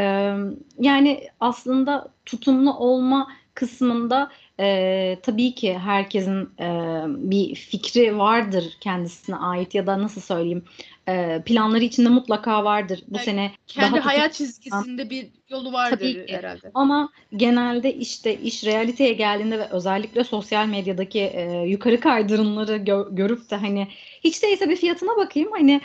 yani 0.79 1.27
aslında 1.39 2.07
tutumlu 2.25 2.73
olma 2.73 3.27
kısmında 3.53 4.31
e, 4.59 5.17
tabii 5.23 5.55
ki 5.55 5.77
herkesin 5.77 6.49
e, 6.59 6.67
bir 7.07 7.55
fikri 7.55 8.17
vardır 8.17 8.77
kendisine 8.81 9.35
ait 9.35 9.75
ya 9.75 9.87
da 9.87 10.01
nasıl 10.01 10.21
söyleyeyim 10.21 10.63
e, 11.07 11.41
planları 11.45 11.83
içinde 11.83 12.09
mutlaka 12.09 12.63
vardır. 12.63 13.03
Bu 13.07 13.17
Yani 13.17 13.25
sene 13.25 13.51
Kendi 13.67 13.95
daha 13.97 14.05
hayat 14.05 14.33
çizgisinde 14.33 15.09
bir 15.09 15.27
yolu 15.49 15.73
vardır 15.73 15.97
Tabii 15.97 16.25
ki. 16.25 16.33
herhalde. 16.33 16.71
ama 16.73 17.09
genelde 17.35 17.93
işte 17.93 18.37
iş 18.37 18.63
realiteye 18.63 19.13
geldiğinde 19.13 19.59
ve 19.59 19.69
özellikle 19.69 20.23
sosyal 20.23 20.67
medyadaki 20.67 21.19
e, 21.19 21.61
yukarı 21.67 21.99
kaydırımları 21.99 22.77
gö- 22.77 23.15
görüp 23.15 23.49
de 23.51 23.55
hani 23.55 23.87
hiç 24.23 24.43
değilse 24.43 24.69
bir 24.69 24.75
fiyatına 24.75 25.17
bakayım 25.17 25.51
hani 25.51 25.81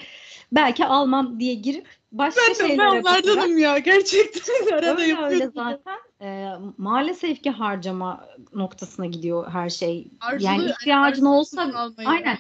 belki 0.52 0.84
almam 0.84 1.40
diye 1.40 1.54
girip 1.54 1.86
başka 2.12 2.40
Ben 2.48 2.54
şeylere 2.54 2.78
ben 2.78 3.04
vardanım 3.04 3.58
ya 3.58 3.78
gerçekten 3.78 4.66
arada 4.72 5.02
öyle 5.02 5.16
öyle 5.22 5.50
zaten 5.54 5.98
e, 6.22 6.48
maalesef 6.78 7.42
ki 7.42 7.50
harcama 7.50 8.28
noktasına 8.54 9.06
gidiyor 9.06 9.50
her 9.50 9.70
şey. 9.70 10.08
Arzulu, 10.20 10.46
yani 10.46 10.64
ihtiyacın 10.64 11.24
arzulu 11.24 11.28
olsa 11.28 11.62
almayı. 11.62 12.08
aynen 12.08 12.38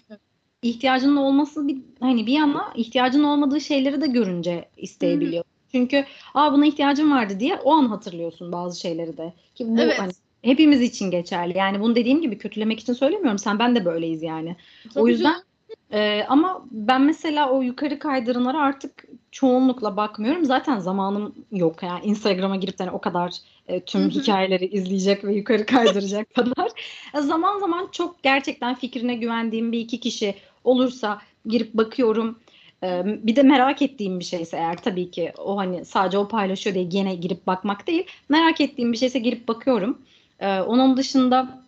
ihtiyacının 0.62 1.16
olması 1.16 1.68
bir 1.68 1.78
hani 2.00 2.26
bir 2.26 2.32
yana 2.32 2.72
ihtiyacın 2.74 3.24
olmadığı 3.24 3.60
şeyleri 3.60 4.00
de 4.00 4.06
görünce 4.06 4.68
isteyebiliyor. 4.76 5.44
Çünkü 5.72 6.04
aa 6.34 6.52
buna 6.52 6.66
ihtiyacım 6.66 7.12
vardı 7.12 7.40
diye 7.40 7.56
o 7.56 7.72
an 7.72 7.86
hatırlıyorsun 7.86 8.52
bazı 8.52 8.80
şeyleri 8.80 9.16
de. 9.16 9.32
Ki 9.54 9.68
bu 9.68 9.80
Evet. 9.80 9.98
hani 9.98 10.12
hepimiz 10.42 10.80
için 10.80 11.10
geçerli. 11.10 11.58
Yani 11.58 11.80
bunu 11.80 11.94
dediğim 11.94 12.20
gibi 12.20 12.38
kötülemek 12.38 12.80
için 12.80 12.92
söylemiyorum. 12.92 13.38
Sen 13.38 13.58
ben 13.58 13.76
de 13.76 13.84
böyleyiz 13.84 14.22
yani. 14.22 14.56
Tabii 14.94 15.04
o 15.04 15.08
yüzden 15.08 15.32
canım. 15.32 15.44
Ee, 15.92 16.24
ama 16.28 16.64
ben 16.70 17.02
mesela 17.02 17.50
o 17.50 17.62
yukarı 17.62 17.98
kaydırımlara 17.98 18.62
artık 18.62 19.04
çoğunlukla 19.32 19.96
bakmıyorum. 19.96 20.44
Zaten 20.44 20.78
zamanım 20.78 21.34
yok. 21.52 21.82
Yani 21.82 22.04
Instagram'a 22.04 22.56
girip 22.56 22.78
de 22.78 22.84
hani 22.84 22.96
o 22.96 23.00
kadar 23.00 23.32
e, 23.68 23.80
tüm 23.80 24.10
hikayeleri 24.10 24.66
izleyecek 24.66 25.24
ve 25.24 25.34
yukarı 25.34 25.66
kaydıracak 25.66 26.34
kadar. 26.34 26.70
E, 27.14 27.20
Zaman 27.20 27.60
zaman 27.60 27.88
çok 27.92 28.22
gerçekten 28.22 28.74
fikrine 28.74 29.14
güvendiğim 29.14 29.72
bir 29.72 29.80
iki 29.80 30.00
kişi 30.00 30.34
olursa 30.64 31.22
girip 31.46 31.74
bakıyorum. 31.74 32.38
Ee, 32.84 33.02
bir 33.06 33.36
de 33.36 33.42
merak 33.42 33.82
ettiğim 33.82 34.20
bir 34.20 34.24
şeyse 34.24 34.56
eğer 34.56 34.76
tabii 34.82 35.10
ki 35.10 35.32
o 35.38 35.56
hani 35.56 35.84
sadece 35.84 36.18
o 36.18 36.28
paylaşıyor 36.28 36.74
diye 36.74 36.84
gene 36.84 37.14
girip 37.14 37.46
bakmak 37.46 37.86
değil. 37.86 38.06
Merak 38.28 38.60
ettiğim 38.60 38.92
bir 38.92 38.98
şeyse 38.98 39.18
girip 39.18 39.48
bakıyorum. 39.48 40.02
Ee, 40.40 40.60
onun 40.60 40.96
dışında 40.96 41.62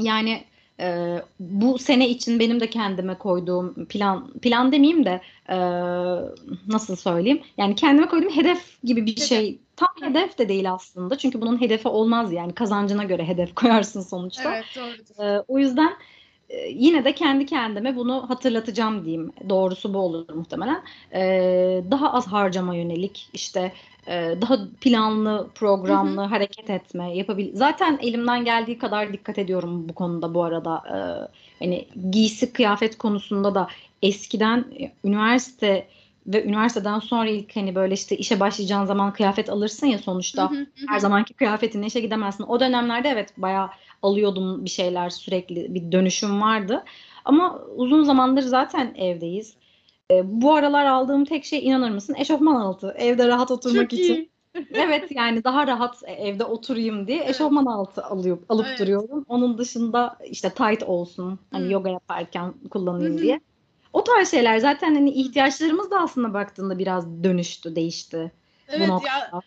yani 0.00 0.44
e, 0.80 1.18
bu 1.40 1.78
sene 1.78 2.08
için 2.08 2.38
benim 2.38 2.60
de 2.60 2.70
kendime 2.70 3.18
koyduğum 3.18 3.84
plan 3.84 4.32
plan 4.42 4.72
demeyeyim 4.72 5.04
de 5.04 5.20
e, 5.48 5.56
nasıl 6.68 6.96
söyleyeyim? 6.96 7.42
Yani 7.58 7.74
kendime 7.74 8.08
koyduğum 8.08 8.36
hedef 8.36 8.82
gibi 8.84 9.06
bir 9.06 9.16
şey. 9.16 9.58
Tam 9.76 9.88
hedef 10.00 10.38
de 10.38 10.48
değil 10.48 10.72
aslında. 10.72 11.18
Çünkü 11.18 11.40
bunun 11.40 11.60
hedefi 11.60 11.88
olmaz 11.88 12.32
yani. 12.32 12.54
Kazancına 12.54 13.04
göre 13.04 13.24
hedef 13.24 13.54
koyarsın 13.54 14.00
sonuçta. 14.00 14.54
Evet 14.54 14.64
doğrudur. 14.76 15.24
E, 15.24 15.44
o 15.48 15.58
yüzden 15.58 15.92
e, 16.48 16.68
yine 16.68 17.04
de 17.04 17.14
kendi 17.14 17.46
kendime 17.46 17.96
bunu 17.96 18.30
hatırlatacağım 18.30 19.04
diyeyim. 19.04 19.32
Doğrusu 19.48 19.94
bu 19.94 19.98
olur 19.98 20.34
muhtemelen. 20.34 20.84
E, 21.14 21.20
daha 21.90 22.12
az 22.12 22.26
harcama 22.26 22.74
yönelik 22.74 23.30
işte 23.32 23.72
e, 24.06 24.12
daha 24.40 24.58
planlı, 24.80 25.50
programlı 25.54 26.20
hareket 26.20 26.70
etme 26.70 27.16
yapabil. 27.16 27.50
Zaten 27.54 27.98
elimden 28.02 28.44
geldiği 28.44 28.78
kadar 28.78 29.12
dikkat 29.12 29.38
ediyorum 29.38 29.88
bu 29.88 29.94
konuda 29.94 30.34
bu 30.34 30.42
arada. 30.44 30.82
E, 30.88 31.64
hani 31.64 31.88
giysi 32.10 32.52
kıyafet 32.52 32.98
konusunda 32.98 33.54
da 33.54 33.68
eskiden 34.02 34.64
e, 34.80 34.92
üniversite 35.04 35.88
ve 36.26 36.44
üniversiteden 36.44 36.98
sonra 36.98 37.28
ilk 37.30 37.56
hani 37.56 37.74
böyle 37.74 37.94
işte 37.94 38.16
işe 38.16 38.40
başlayacağın 38.40 38.84
zaman 38.84 39.12
kıyafet 39.12 39.50
alırsın 39.50 39.86
ya 39.86 39.98
sonuçta. 39.98 40.50
Hı 40.50 40.54
hı, 40.54 40.58
hı 40.60 40.86
Her 40.88 40.96
hı. 40.96 41.00
zamanki 41.00 41.34
kıyafetinle 41.34 41.86
işe 41.86 42.00
gidemezsin. 42.00 42.44
O 42.44 42.60
dönemlerde 42.60 43.08
evet 43.08 43.34
bayağı 43.36 43.70
alıyordum 44.04 44.64
bir 44.64 44.70
şeyler 44.70 45.10
sürekli 45.10 45.74
bir 45.74 45.92
dönüşüm 45.92 46.40
vardı. 46.40 46.84
Ama 47.24 47.58
uzun 47.76 48.02
zamandır 48.02 48.42
zaten 48.42 48.94
evdeyiz. 48.94 49.54
E, 50.10 50.40
bu 50.42 50.54
aralar 50.54 50.86
aldığım 50.86 51.24
tek 51.24 51.44
şey 51.44 51.66
inanır 51.66 51.90
mısın? 51.90 52.14
Eşofman 52.18 52.54
altı. 52.54 52.94
Evde 52.98 53.28
rahat 53.28 53.50
oturmak 53.50 53.90
Çok 53.90 53.92
için. 53.92 54.14
iyi. 54.14 54.34
Evet 54.74 55.10
yani 55.10 55.44
daha 55.44 55.66
rahat 55.66 56.02
evde 56.06 56.44
oturayım 56.44 57.06
diye 57.06 57.18
Evet. 57.18 57.30
eşofman 57.30 57.66
altı 57.66 58.04
alıyor, 58.04 58.38
alıp 58.48 58.66
Evet. 58.68 58.78
duruyorum. 58.78 59.24
Onun 59.28 59.58
dışında 59.58 60.18
işte 60.30 60.50
tight 60.50 60.82
olsun. 60.82 61.38
Hani 61.50 61.66
Hı. 61.66 61.70
yoga 61.70 61.90
yaparken 61.90 62.54
kullanayım 62.70 63.18
hı. 63.18 63.22
diye. 63.22 63.40
O 63.92 64.04
tarz 64.04 64.30
şeyler 64.30 64.58
zaten 64.58 64.94
hani 64.94 65.10
ihtiyaçlarımız 65.10 65.90
da 65.90 66.00
aslında 66.00 66.34
baktığında 66.34 66.78
biraz 66.78 67.24
dönüştü, 67.24 67.76
değişti 67.76 68.32
Evet 68.68 68.88
ya. 68.88 69.42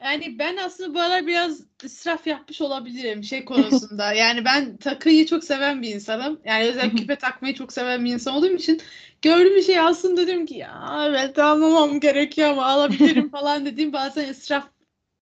Yani 0.00 0.38
ben 0.38 0.56
aslında 0.56 0.94
bu 0.94 1.00
aralar 1.00 1.26
biraz 1.26 1.60
israf 1.84 2.26
yapmış 2.26 2.60
olabilirim 2.60 3.24
şey 3.24 3.44
konusunda. 3.44 4.12
Yani 4.14 4.44
ben 4.44 4.76
takıyı 4.76 5.26
çok 5.26 5.44
seven 5.44 5.82
bir 5.82 5.94
insanım. 5.94 6.40
Yani 6.44 6.64
özellikle 6.64 6.98
küpe 6.98 7.16
takmayı 7.16 7.54
çok 7.54 7.72
seven 7.72 8.04
bir 8.04 8.12
insan 8.12 8.34
olduğum 8.34 8.54
için 8.54 8.80
gördüğüm 9.22 9.56
bir 9.56 9.62
şey 9.62 9.78
alsın 9.78 10.16
dedim 10.16 10.46
ki 10.46 10.54
ya 10.54 11.04
evet 11.08 11.38
almamam 11.38 12.00
gerekiyor 12.00 12.48
ama 12.48 12.66
alabilirim 12.66 13.30
falan 13.30 13.66
dediğim 13.66 13.92
bazen 13.92 14.28
israf 14.28 14.64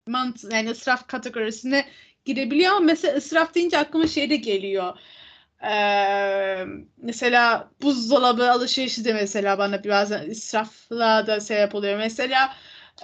mant 0.06 0.44
yani 0.52 0.70
israf 0.70 1.06
kategorisine 1.06 1.84
girebiliyor 2.24 2.70
ama 2.70 2.80
mesela 2.80 3.16
israf 3.16 3.54
deyince 3.54 3.78
aklıma 3.78 4.06
şey 4.06 4.30
de 4.30 4.36
geliyor. 4.36 4.98
Ee, 5.64 6.64
mesela 6.96 7.70
buzdolabı 7.82 8.50
alışverişi 8.50 9.04
de 9.04 9.12
mesela 9.12 9.58
bana 9.58 9.84
bazen 9.84 10.30
israfla 10.30 11.26
da 11.26 11.40
sebep 11.40 11.74
oluyor. 11.74 11.98
Mesela 11.98 12.54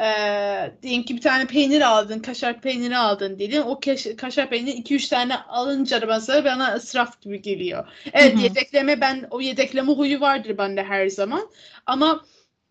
ee, 0.01 0.73
diyelim 0.83 1.03
ki 1.03 1.17
bir 1.17 1.21
tane 1.21 1.47
peynir 1.47 1.81
aldın, 1.81 2.19
kaşar 2.19 2.61
peyniri 2.61 2.97
aldın 2.97 3.39
diyelim. 3.39 3.63
O 3.63 3.81
kaş- 3.81 4.17
kaşar 4.17 4.51
peyniri 4.51 4.77
2-3 4.77 5.09
tane 5.09 5.37
alınca 5.37 6.01
mesela 6.09 6.45
bana 6.45 6.77
israf 6.77 7.21
gibi 7.21 7.43
geliyor. 7.43 7.89
Evet 8.13 8.35
Hı 8.35 8.39
hı. 8.39 8.43
yedekleme 8.43 9.01
ben 9.01 9.27
o 9.31 9.41
yedekleme 9.41 9.93
huyu 9.93 10.21
vardır 10.21 10.59
bende 10.59 10.83
her 10.83 11.09
zaman. 11.09 11.51
Ama 11.87 12.25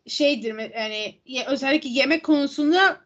şeydir 0.07 0.55
yani 0.75 1.19
özellikle 1.47 1.89
yemek 1.89 2.23
konusunda 2.23 3.01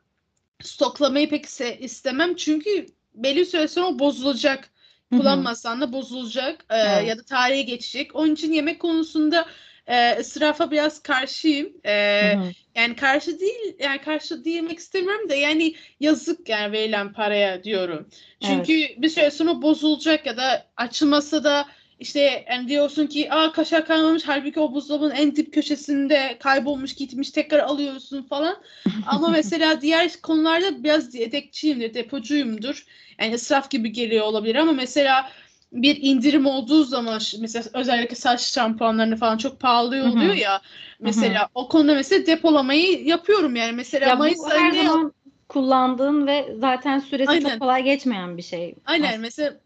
stoklamayı 0.64 1.30
pek 1.30 1.46
istemem. 1.80 2.36
Çünkü 2.36 2.86
belli 3.14 3.46
süre 3.46 3.68
sonra 3.68 3.88
o 3.88 4.00
bozulacak. 4.00 4.72
Kullanmasan 5.18 5.82
da 5.82 5.94
bozulacak 5.94 6.66
e, 6.70 6.78
Evet. 6.78 7.08
ya 7.08 7.18
da 7.18 7.24
tarihe 7.24 7.62
geçecek. 7.62 8.16
Onun 8.16 8.34
için 8.34 8.54
yemek 8.54 8.80
konusunda 8.80 9.46
e, 9.88 10.20
israfa 10.20 10.72
biraz 10.72 11.04
karşıyım. 11.04 11.74
E, 11.86 11.92
Hı 12.36 12.40
hı. 12.40 12.52
yani 12.76 12.96
karşı 12.96 13.40
değil, 13.40 13.76
yani 13.80 14.02
karşı 14.02 14.44
diyemek 14.44 14.80
istemiyorum 14.80 15.30
da 15.30 15.36
yani 15.36 15.76
yazık 16.00 16.50
yani 16.50 16.72
verilen 16.72 17.14
paraya 17.14 17.64
diyorum. 17.64 18.08
Çünkü 18.46 18.74
bir 18.98 19.10
süre 19.10 19.32
sonra 19.32 19.62
bozulacak 19.62 20.26
ya 20.26 20.38
da 20.38 20.66
açılması 20.78 21.44
da 21.44 21.68
işte 22.02 22.46
yani 22.50 22.68
diyorsun 22.68 23.08
ki 23.08 23.34
aa 23.34 23.52
kaşar 23.52 23.86
kalmamış 23.86 24.24
halbuki 24.26 24.60
o 24.60 24.74
buzdolabının 24.74 25.16
en 25.16 25.36
dip 25.36 25.54
köşesinde 25.54 26.38
kaybolmuş 26.40 26.96
gitmiş 26.96 27.32
tekrar 27.32 27.60
alıyorsun 27.60 28.24
falan. 28.24 28.64
Ama 29.08 29.28
mesela 29.32 29.82
diğer 29.82 30.12
konularda 30.22 30.84
biraz 30.84 31.16
yedekçiyimdir, 31.16 31.94
depocuyumdur. 31.94 32.86
Yani 33.20 33.34
israf 33.34 33.70
gibi 33.70 33.92
geliyor 33.92 34.26
olabilir 34.26 34.56
ama 34.56 34.72
mesela 34.72 35.32
bir 35.72 35.98
indirim 36.02 36.46
olduğu 36.46 36.84
zaman 36.84 37.22
mesela 37.40 37.66
özellikle 37.74 38.16
saç 38.16 38.42
şampuanlarını 38.42 39.18
falan 39.18 39.38
çok 39.38 39.60
pahalı 39.60 39.88
oluyor 39.88 40.34
ya. 40.34 40.62
Mesela 41.00 41.40
Hı-hı. 41.40 41.50
o 41.56 41.68
konuda 41.68 41.94
mesela 41.94 42.26
depolamayı 42.26 43.06
yapıyorum 43.06 43.56
yani. 43.56 43.72
Mesela 43.72 44.10
ya 44.10 44.16
Mayıs 44.16 44.40
her 44.50 44.72
zaman 44.72 45.14
kullandığın 45.50 46.28
ve 46.28 46.56
zaten 46.60 47.00
süresi 47.00 47.32
Aynen. 47.32 47.50
çok 47.50 47.60
kolay 47.60 47.84
geçmeyen 47.84 48.38
bir 48.38 48.42
şey. 48.42 48.76
Aynen 48.86 49.08
aslında. 49.08 49.22
mesela 49.22 49.60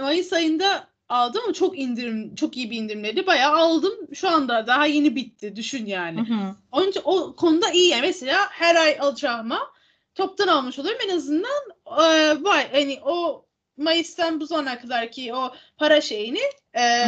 Mayıs 0.00 0.32
ayında 0.32 0.88
aldım 1.08 1.42
ama 1.44 1.52
çok 1.52 1.78
indirim, 1.78 2.34
çok 2.34 2.56
iyi 2.56 2.70
bir 2.70 2.76
indirimleri. 2.76 3.26
Bayağı 3.26 3.56
aldım. 3.56 3.92
Şu 4.14 4.28
anda 4.28 4.66
daha 4.66 4.86
yeni 4.86 5.16
bitti. 5.16 5.56
Düşün 5.56 5.86
yani. 5.86 6.20
Hı 6.20 6.54
Önce 6.80 7.00
o 7.04 7.36
konuda 7.36 7.70
iyi. 7.70 7.90
Yani 7.90 8.00
mesela 8.00 8.46
her 8.50 8.76
ay 8.76 8.96
alacağıma 9.00 9.58
toptan 10.14 10.48
almış 10.48 10.78
olurum. 10.78 10.98
En 11.08 11.16
azından 11.16 11.62
e, 11.86 12.04
vay 12.44 12.72
hani 12.72 12.98
o 13.04 13.47
Mayıs'tan 13.78 14.40
bu 14.40 14.46
zamana 14.46 14.78
kadar 14.78 15.10
ki 15.10 15.34
o 15.34 15.54
para 15.76 16.00
şeyini 16.00 16.40
e, 16.78 17.06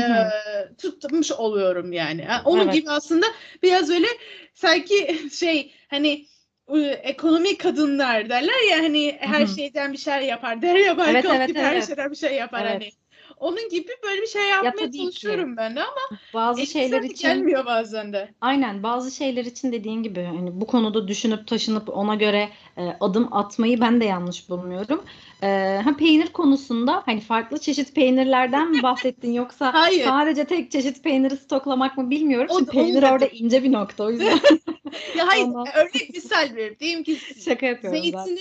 tutmuş 0.78 1.32
oluyorum 1.32 1.92
yani. 1.92 2.26
onun 2.44 2.64
evet. 2.64 2.74
gibi 2.74 2.90
aslında 2.90 3.26
biraz 3.62 3.90
öyle 3.90 4.06
sanki 4.54 5.20
şey 5.32 5.72
hani 5.88 6.26
ekonomi 7.02 7.58
kadınlar 7.58 8.28
derler 8.28 8.70
ya 8.70 8.78
hani 8.78 9.16
her 9.20 9.40
Hı-hı. 9.40 9.54
şeyden 9.54 9.92
bir 9.92 9.98
şey 9.98 10.22
yapar. 10.26 10.62
Der 10.62 10.74
ya 10.74 10.96
evet, 11.08 11.24
evet, 11.24 11.50
evet. 11.50 11.56
her 11.56 11.82
şeyden 11.82 12.10
bir 12.10 12.16
şey 12.16 12.34
yapar 12.34 12.62
evet. 12.62 12.72
hani. 12.72 12.90
Onun 13.40 13.68
gibi 13.68 13.90
böyle 14.04 14.22
bir 14.22 14.26
şey 14.26 14.48
yapmaya 14.48 14.84
ya, 14.84 14.92
çalışıyorum 14.92 15.50
ki. 15.50 15.56
ben 15.56 15.76
de 15.76 15.80
ama 15.82 16.18
bazı 16.34 16.66
şeyler 16.66 17.02
için 17.02 17.28
gelmiyor 17.28 17.66
bazen 17.66 18.12
de. 18.12 18.28
Aynen 18.40 18.82
bazı 18.82 19.10
şeyler 19.10 19.44
için 19.44 19.72
dediğin 19.72 20.02
gibi 20.02 20.22
hani 20.22 20.60
bu 20.60 20.66
konuda 20.66 21.08
düşünüp 21.08 21.46
taşınıp 21.46 21.88
ona 21.88 22.14
göre 22.14 22.48
e, 22.76 22.82
adım 23.00 23.28
atmayı 23.34 23.80
ben 23.80 24.00
de 24.00 24.04
yanlış 24.04 24.48
bulmuyorum. 24.48 25.04
E, 25.42 25.80
ha 25.84 25.96
peynir 25.96 26.26
konusunda 26.26 27.02
hani 27.06 27.20
farklı 27.20 27.58
çeşit 27.58 27.94
peynirlerden 27.94 28.70
mi 28.70 28.82
bahsettin 28.82 29.32
yoksa 29.32 29.74
Hayır. 29.74 30.04
sadece 30.04 30.44
tek 30.44 30.70
çeşit 30.70 31.04
peyniri 31.04 31.36
stoklamak 31.36 31.98
mı 31.98 32.10
bilmiyorum. 32.10 32.48
O, 32.50 32.58
Çünkü 32.58 32.70
peynir 32.70 33.02
orada 33.02 33.26
ince 33.26 33.62
bir 33.62 33.72
nokta 33.72 34.04
o 34.04 34.10
yüzden. 34.10 34.26
ya 35.16 35.26
hayır 35.26 35.44
Ondan... 35.44 35.66
örnek 35.74 36.10
misal 36.14 36.48
vereyim. 36.54 36.76
Diyeyim 36.80 37.02
ki 37.02 37.16
Şaka 37.44 37.66
yapıyorum 37.66 38.00
zeytini 38.02 38.40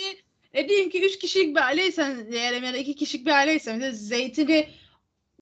ben. 0.53 0.63
e, 0.63 0.69
diyelim 0.69 0.89
ki 0.89 1.05
3 1.05 1.19
kişilik 1.19 1.55
bir 1.55 1.61
aileysen 1.61 2.31
diyelim 2.31 2.63
ya 2.63 2.73
da 2.73 2.77
2 2.77 2.95
kişilik 2.95 3.25
bir 3.25 3.31
aileysen 3.31 3.91
zeytini 3.91 4.67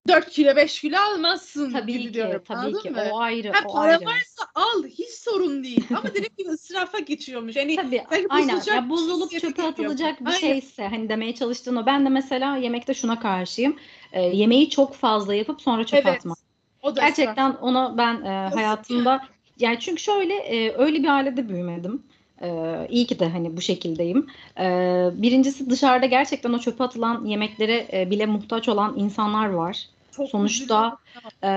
4 0.08 0.30
kilo 0.30 0.56
5 0.56 0.80
kilo 0.80 0.96
almazsın 0.98 1.72
tabii 1.72 1.92
gibi 1.92 2.02
ki, 2.02 2.14
diyorum. 2.14 2.42
Tabii 2.48 2.58
Anladın 2.58 2.80
ki 2.80 2.90
mı? 2.90 3.02
o 3.12 3.18
ayrı. 3.18 3.52
Ha, 3.52 3.58
o 3.66 3.72
para 3.72 3.92
ayrı. 3.92 4.04
varsa 4.06 4.44
al 4.54 4.84
hiç 4.84 5.10
sorun 5.10 5.64
değil. 5.64 5.86
Ama 5.96 6.04
dediğim 6.04 6.36
gibi 6.38 6.48
ısrafa 6.48 6.98
geçiyormuş. 6.98 7.56
Yani 7.56 7.76
tabii 7.76 8.04
aynen. 8.28 8.62
Ya 8.66 8.90
buzlulup 8.90 9.30
çöpe 9.40 9.62
atılacak 9.62 10.20
bir 10.20 10.26
aynen. 10.26 10.38
şeyse 10.38 10.88
hani 10.88 11.08
demeye 11.08 11.34
çalıştığın 11.34 11.76
o. 11.76 11.86
Ben 11.86 12.04
de 12.04 12.08
mesela 12.08 12.56
yemekte 12.56 12.94
şuna 12.94 13.20
karşıyım. 13.20 13.76
E, 14.12 14.22
yemeği 14.22 14.70
çok 14.70 14.94
fazla 14.94 15.34
yapıp 15.34 15.62
sonra 15.62 15.86
çöpe 15.86 16.08
evet. 16.08 16.18
atmak. 16.18 16.38
O 16.82 16.96
da 16.96 17.00
Gerçekten 17.00 17.50
ısraf. 17.50 17.62
onu 17.62 17.94
ben 17.98 18.22
e, 18.22 18.50
hayatımda 18.54 19.20
yani 19.58 19.76
çünkü 19.80 20.02
şöyle 20.02 20.34
e, 20.34 20.76
öyle 20.76 21.02
bir 21.02 21.08
ailede 21.08 21.48
büyümedim. 21.48 22.02
Ee, 22.42 22.86
iyi 22.90 23.06
ki 23.06 23.18
de 23.18 23.28
hani 23.28 23.56
bu 23.56 23.60
şekildeyim. 23.60 24.26
Ee, 24.60 25.10
birincisi 25.12 25.70
dışarıda 25.70 26.06
gerçekten 26.06 26.52
o 26.52 26.58
çöpe 26.58 26.84
atılan 26.84 27.24
yemeklere 27.24 27.88
e, 27.92 28.10
bile 28.10 28.26
muhtaç 28.26 28.68
olan 28.68 28.98
insanlar 28.98 29.48
var. 29.48 29.86
Çok 30.18 30.28
Sonuçta 30.28 30.96
e, 31.42 31.50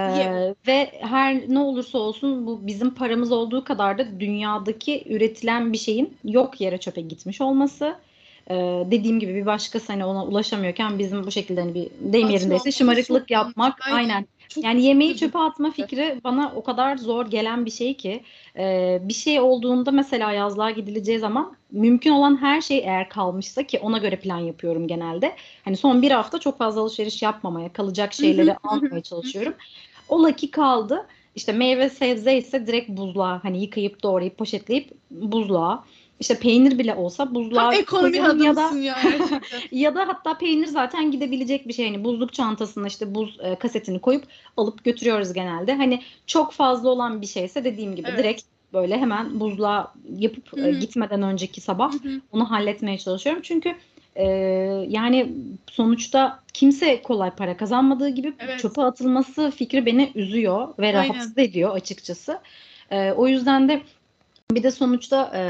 ve 0.68 0.92
her 1.02 1.50
ne 1.50 1.60
olursa 1.60 1.98
olsun 1.98 2.48
bu 2.48 2.68
bizim 2.68 2.94
paramız 2.94 3.32
olduğu 3.32 3.64
kadar 3.64 3.98
da 3.98 4.20
dünyadaki 4.20 5.04
üretilen 5.10 5.74
bir 5.74 5.78
şeyin 5.78 6.18
yok 6.24 6.62
yere 6.62 6.78
çöpe 6.78 7.02
gitmiş 7.02 7.42
olması. 7.42 7.96
E, 8.50 8.56
dediğim 8.92 9.20
gibi 9.20 9.36
bir 9.36 9.46
başkası 9.46 9.94
hani 9.94 10.06
ona 10.06 10.26
ulaşamıyorken 10.26 11.00
bizim 11.00 11.24
bu 11.24 11.32
şekilde 11.32 11.62
hani 11.62 11.74
bir 11.74 11.90
deyim 12.14 12.30
yerindeyse 12.30 12.72
şımarıklık 12.72 13.32
yapmak 13.32 13.80
aynen. 13.86 13.98
aynen 13.98 14.28
çok 14.54 14.64
yani 14.64 14.84
yemeği 14.84 15.18
çöpe 15.18 15.40
atma 15.40 15.72
fikri 15.72 16.22
bana 16.24 16.54
o 16.56 16.64
kadar 16.64 16.98
zor 16.98 17.26
gelen 17.26 17.66
bir 17.66 17.72
şey 17.72 17.94
ki 17.94 18.24
e, 18.58 19.00
bir 19.02 19.14
şey 19.14 19.40
olduğunda 19.40 19.92
mesela 19.92 20.32
yazlığa 20.32 20.72
gidileceği 20.72 21.20
zaman 21.20 21.56
mümkün 21.72 22.12
olan 22.12 22.42
her 22.42 22.62
şey 22.62 22.78
eğer 22.78 23.10
kalmışsa 23.10 23.64
ki 23.64 23.80
ona 23.80 23.98
göre 23.98 24.16
plan 24.16 24.40
yapıyorum 24.40 24.88
genelde. 24.88 25.36
Hani 25.66 25.78
son 25.78 26.02
bir 26.02 26.12
hafta 26.12 26.40
çok 26.40 26.58
fazla 26.58 26.82
alışveriş 26.82 27.22
yapmamaya, 27.22 27.74
kalacak 27.74 28.14
şeyleri 28.14 28.56
almaya 28.64 29.02
çalışıyorum. 29.02 29.54
Ola 30.10 30.32
ki 30.32 30.52
kaldı. 30.52 31.08
İşte 31.36 31.52
meyve 31.52 31.90
sebze 31.90 32.38
ise 32.38 32.68
direkt 32.68 32.90
buzluğa 32.90 33.44
hani 33.44 33.62
yıkayıp 33.62 34.04
doğrayıp 34.04 34.38
poşetleyip 34.38 34.92
buzluğa 35.12 35.84
işte 36.22 36.40
peynir 36.40 36.80
bile 36.80 36.96
olsa 36.96 37.36
buzluğa 37.36 37.76
ekonomi 37.76 38.18
ya 38.18 38.56
da 38.56 38.78
ya, 38.78 38.98
ya 39.72 39.96
da 39.96 40.08
hatta 40.08 40.38
peynir 40.38 40.68
zaten 40.68 41.12
gidebilecek 41.12 41.68
bir 41.68 41.74
şey. 41.74 41.86
Hani 41.86 42.04
buzluk 42.04 42.34
çantasına 42.34 42.88
işte 42.88 43.16
buz 43.16 43.38
e, 43.44 43.56
kasetini 43.56 44.00
koyup 44.00 44.24
alıp 44.58 44.84
götürüyoruz 44.84 45.34
genelde. 45.34 45.76
Hani 45.76 46.02
çok 46.28 46.54
fazla 46.54 46.90
olan 46.90 47.22
bir 47.22 47.28
şeyse 47.28 47.64
dediğim 47.64 47.96
gibi 47.96 48.08
evet. 48.10 48.20
direkt 48.20 48.44
böyle 48.74 48.98
hemen 48.98 49.40
buzluğa 49.40 49.94
yapıp 50.18 50.58
e, 50.58 50.72
gitmeden 50.72 51.22
önceki 51.22 51.62
sabah 51.62 51.94
Hı-hı. 51.94 52.22
onu 52.32 52.52
halletmeye 52.52 52.98
çalışıyorum. 52.98 53.42
Çünkü 53.42 53.76
e, 54.16 54.26
yani 54.90 55.32
sonuçta 55.72 56.40
kimse 56.54 57.02
kolay 57.02 57.32
para 57.32 57.58
kazanmadığı 57.58 58.10
gibi 58.10 58.34
evet. 58.40 58.60
çöpe 58.60 58.82
atılması 58.82 59.52
fikri 59.52 59.86
beni 59.86 60.12
üzüyor 60.16 60.68
ve 60.80 60.94
rahatsız 60.94 61.34
Aynen. 61.38 61.50
ediyor 61.50 61.76
açıkçası. 61.76 62.40
E, 62.92 63.12
o 63.12 63.28
yüzden 63.28 63.70
de 63.70 63.82
bir 64.56 64.64
de 64.64 64.72
sonuçta 64.72 65.32
e, 65.36 65.42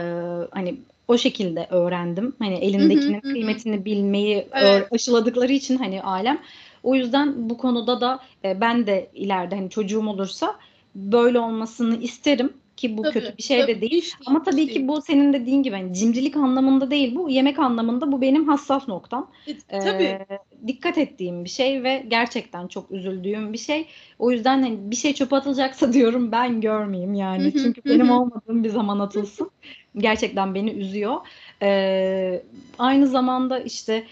hani 0.52 0.78
o 1.08 1.18
şekilde 1.18 1.68
öğrendim. 1.70 2.36
Hani 2.40 2.54
elindekinin 2.54 3.22
hı 3.22 3.28
hı, 3.28 3.34
kıymetini 3.34 3.78
hı. 3.78 3.86
bilmeyi 3.86 4.48
evet. 4.54 4.88
aşıladıkları 4.92 5.52
için 5.52 5.78
hani 5.78 6.02
alem. 6.02 6.42
O 6.84 6.96
yüzden 6.96 7.50
bu 7.50 7.58
konuda 7.58 8.02
da 8.02 8.20
e, 8.46 8.62
ben 8.62 8.88
de 8.88 9.10
ileride 9.14 9.56
hani 9.56 9.70
çocuğum 9.70 10.08
olursa 10.08 10.56
böyle 10.96 11.40
olmasını 11.40 11.98
isterim 11.98 12.54
ki 12.78 12.98
bu 12.98 13.02
tabii, 13.02 13.14
kötü 13.14 13.38
bir 13.38 13.44
şey 13.44 13.62
tabii, 13.62 13.76
de 13.76 13.82
değil. 13.82 14.02
Hiç, 14.02 14.14
Ama 14.26 14.44
tabii 14.44 14.62
hiç 14.62 14.74
ki 14.74 14.88
bu 14.88 15.02
senin 15.02 15.34
dediğin 15.34 15.64
gibi 15.64 15.76
hani 15.76 15.94
cimrilik 15.94 16.38
anlamında 16.38 16.92
değil 16.92 17.16
bu 17.16 17.30
yemek 17.30 17.60
anlamında 17.60 18.12
bu 18.12 18.22
benim 18.22 18.48
hassas 18.48 18.88
noktam. 18.88 19.32
E, 19.70 19.80
tabii. 19.80 20.04
Ee, 20.04 20.26
dikkat 20.68 20.98
ettiğim 20.98 21.44
bir 21.44 21.50
şey 21.50 21.84
ve 21.84 22.06
gerçekten 22.08 22.68
çok 22.68 22.92
üzüldüğüm 22.92 23.54
bir 23.54 23.58
şey. 23.58 23.88
O 24.20 24.32
yüzden 24.32 24.62
hani 24.62 24.92
bir 24.92 24.96
şey 24.96 25.14
çöpe 25.14 25.36
atılacaksa 25.36 25.94
diyorum 25.94 26.32
ben 26.32 26.62
görmeyeyim 26.62 27.14
yani. 27.14 27.54
Çünkü 27.54 27.82
benim 27.86 28.12
olmadığım 28.12 28.64
bir 28.64 28.70
zaman 28.70 29.00
atılsın. 29.00 29.52
Gerçekten 29.98 30.56
beni 30.56 30.72
üzüyor. 30.72 31.16
Ee, 31.62 32.44
aynı 32.80 33.08
zamanda 33.08 33.60
işte 33.60 34.04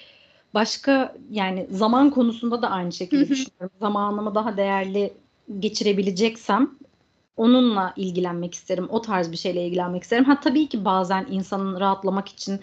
başka 0.54 1.16
yani 1.32 1.68
zaman 1.70 2.10
konusunda 2.10 2.62
da 2.62 2.70
aynı 2.70 2.92
şekilde 2.92 3.30
düşünüyorum. 3.30 3.78
Zamanımı 3.80 4.36
daha 4.36 4.58
değerli 4.58 5.14
geçirebileceksem 5.60 6.80
onunla 7.40 7.94
ilgilenmek 7.96 8.54
isterim. 8.54 8.88
O 8.90 9.02
tarz 9.02 9.32
bir 9.32 9.38
şeyle 9.38 9.66
ilgilenmek 9.66 10.04
isterim. 10.04 10.26
Ha 10.26 10.40
tabii 10.40 10.70
ki 10.70 10.86
bazen 10.86 11.28
insanın 11.30 11.80
rahatlamak 11.80 12.28
için 12.28 12.60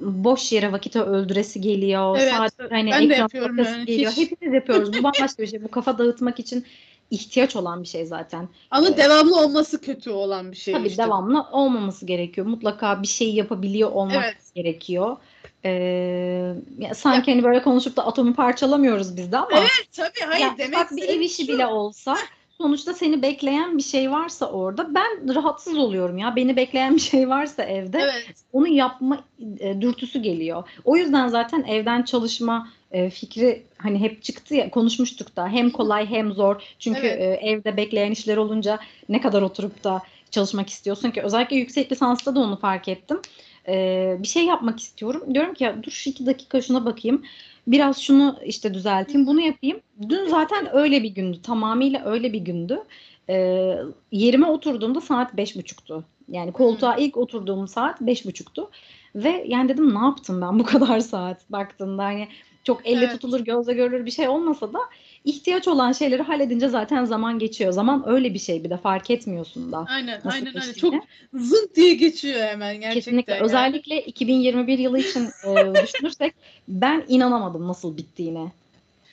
boş 0.00 0.52
yere 0.52 0.72
vakit 0.72 0.96
öldüresi 0.96 1.60
geliyor. 1.60 2.18
Evet, 2.20 2.32
Sadece 2.32 2.74
hani 2.74 2.90
ben 2.90 3.10
de 3.10 3.14
yapıyorum 3.14 3.58
yani. 3.58 3.84
geliyor. 3.84 4.12
Hiç. 4.12 4.18
Hepimiz 4.18 4.54
yapıyoruz. 4.54 4.92
Bu 4.92 5.02
bambaşka 5.02 5.42
bir 5.42 5.46
şey. 5.46 5.64
Bu 5.64 5.70
kafa 5.70 5.98
dağıtmak 5.98 6.38
için 6.38 6.64
ihtiyaç 7.10 7.56
olan 7.56 7.82
bir 7.82 7.88
şey 7.88 8.06
zaten. 8.06 8.48
Ama 8.70 8.88
ee, 8.88 8.96
devamlı 8.96 9.40
olması 9.40 9.80
kötü 9.80 10.10
olan 10.10 10.52
bir 10.52 10.56
şey. 10.56 10.74
Tabii 10.74 10.88
işte. 10.88 11.02
devamlı 11.02 11.46
olmaması 11.52 12.06
gerekiyor. 12.06 12.46
Mutlaka 12.46 13.02
bir 13.02 13.06
şey 13.06 13.34
yapabiliyor 13.34 13.92
olmak 13.92 14.24
evet. 14.24 14.36
gerekiyor. 14.54 15.16
Ee, 15.64 16.54
sanki 16.94 17.30
ya. 17.30 17.36
hani 17.36 17.44
böyle 17.44 17.62
konuşup 17.62 17.96
da 17.96 18.06
atomu 18.06 18.34
parçalamıyoruz 18.34 19.16
biz 19.16 19.32
de 19.32 19.38
ama. 19.38 19.58
Evet 19.58 19.88
tabii 19.92 20.30
hayır 20.30 20.44
ya, 20.44 20.54
demek 20.58 20.90
bir 20.90 21.08
ev 21.08 21.20
işi 21.20 21.46
şu. 21.46 21.52
bile 21.52 21.66
olsa 21.66 22.16
sonuçta 22.60 22.94
seni 22.94 23.22
bekleyen 23.22 23.78
bir 23.78 23.82
şey 23.82 24.10
varsa 24.10 24.46
orada 24.50 24.94
ben 24.94 25.34
rahatsız 25.34 25.78
oluyorum 25.78 26.18
ya. 26.18 26.36
Beni 26.36 26.56
bekleyen 26.56 26.94
bir 26.94 27.00
şey 27.00 27.28
varsa 27.28 27.62
evde 27.62 27.98
evet. 27.98 28.34
onu 28.52 28.68
yapma 28.68 29.24
e, 29.60 29.80
dürtüsü 29.80 30.22
geliyor. 30.22 30.68
O 30.84 30.96
yüzden 30.96 31.28
zaten 31.28 31.62
evden 31.62 32.02
çalışma 32.02 32.68
e, 32.92 33.10
fikri 33.10 33.62
hani 33.78 34.00
hep 34.00 34.22
çıktı 34.22 34.54
ya 34.54 34.70
konuşmuştuk 34.70 35.36
da 35.36 35.48
hem 35.48 35.70
kolay 35.70 36.06
hem 36.10 36.32
zor. 36.32 36.62
Çünkü 36.78 37.06
evet. 37.06 37.42
e, 37.42 37.48
evde 37.48 37.76
bekleyen 37.76 38.10
işler 38.10 38.36
olunca 38.36 38.78
ne 39.08 39.20
kadar 39.20 39.42
oturup 39.42 39.84
da 39.84 40.02
çalışmak 40.30 40.68
istiyorsun 40.68 41.10
ki 41.10 41.22
özellikle 41.22 41.56
yüksek 41.56 41.92
lisansta 41.92 42.34
da 42.34 42.40
onu 42.40 42.56
fark 42.56 42.88
ettim. 42.88 43.20
E, 43.68 44.16
bir 44.18 44.28
şey 44.28 44.44
yapmak 44.44 44.80
istiyorum. 44.80 45.34
Diyorum 45.34 45.54
ki 45.54 45.64
ya 45.64 45.82
dur 45.82 45.90
şu 45.90 46.10
iki 46.10 46.26
dakika 46.26 46.60
şuna 46.62 46.84
bakayım 46.84 47.22
biraz 47.72 48.00
şunu 48.02 48.38
işte 48.44 48.74
düzelteyim, 48.74 49.26
bunu 49.26 49.40
yapayım. 49.40 49.80
Dün 50.08 50.26
zaten 50.26 50.76
öyle 50.76 51.02
bir 51.02 51.08
gündü, 51.08 51.42
tamamıyla 51.42 52.04
öyle 52.04 52.32
bir 52.32 52.40
gündü. 52.40 52.82
Ee, 53.30 53.74
yerime 54.12 54.46
oturduğumda 54.46 55.00
saat 55.00 55.36
beş 55.36 55.56
buçuktu. 55.56 56.04
Yani 56.28 56.52
koltuğa 56.52 56.96
ilk 56.96 57.16
oturduğum 57.16 57.68
saat 57.68 58.00
beş 58.00 58.26
buçuktu. 58.26 58.70
Ve 59.14 59.44
yani 59.48 59.68
dedim 59.68 59.94
ne 59.94 59.98
yaptım 59.98 60.40
ben 60.40 60.58
bu 60.58 60.64
kadar 60.64 61.00
saat 61.00 61.50
baktığında 61.50 62.04
hani 62.04 62.28
çok 62.64 62.86
elle 62.86 62.98
evet. 62.98 63.12
tutulur 63.12 63.40
gözle 63.40 63.72
görülür 63.72 64.06
bir 64.06 64.10
şey 64.10 64.28
olmasa 64.28 64.72
da 64.72 64.78
ihtiyaç 65.24 65.68
olan 65.68 65.92
şeyleri 65.92 66.22
halledince 66.22 66.68
zaten 66.68 67.04
zaman 67.04 67.38
geçiyor. 67.38 67.72
Zaman 67.72 68.08
öyle 68.08 68.34
bir 68.34 68.38
şey 68.38 68.64
bir 68.64 68.70
de 68.70 68.76
fark 68.76 69.10
etmiyorsun 69.10 69.72
da. 69.72 69.84
Aynen 69.88 70.20
aynen 70.24 70.62
öyle. 70.62 70.74
Çok 70.74 70.94
zınt 71.34 71.74
diye 71.76 71.94
geçiyor 71.94 72.40
hemen 72.40 72.74
gerçekten. 72.74 72.94
Kesinlikle. 72.94 73.32
Yani. 73.32 73.44
Özellikle 73.44 74.02
2021 74.02 74.78
yılı 74.78 74.98
için 74.98 75.22
e, 75.46 75.82
düşünürsek 75.82 76.34
ben 76.68 77.04
inanamadım 77.08 77.68
nasıl 77.68 77.96
bittiğine. 77.96 78.52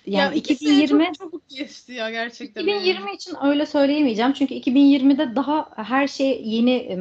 Yani 0.08 0.36
ya 0.36 0.42
2020 0.42 1.06
çok 1.06 1.16
çabuk 1.16 1.50
geçti 1.50 1.94
ya 1.94 2.10
gerçekten. 2.10 2.62
2020 2.62 3.06
yani. 3.06 3.16
için 3.16 3.34
öyle 3.44 3.66
söyleyemeyeceğim. 3.66 4.34
Çünkü 4.34 4.54
2020'de 4.54 5.36
daha 5.36 5.70
her 5.76 6.08
şey 6.08 6.42
yeni 6.46 6.98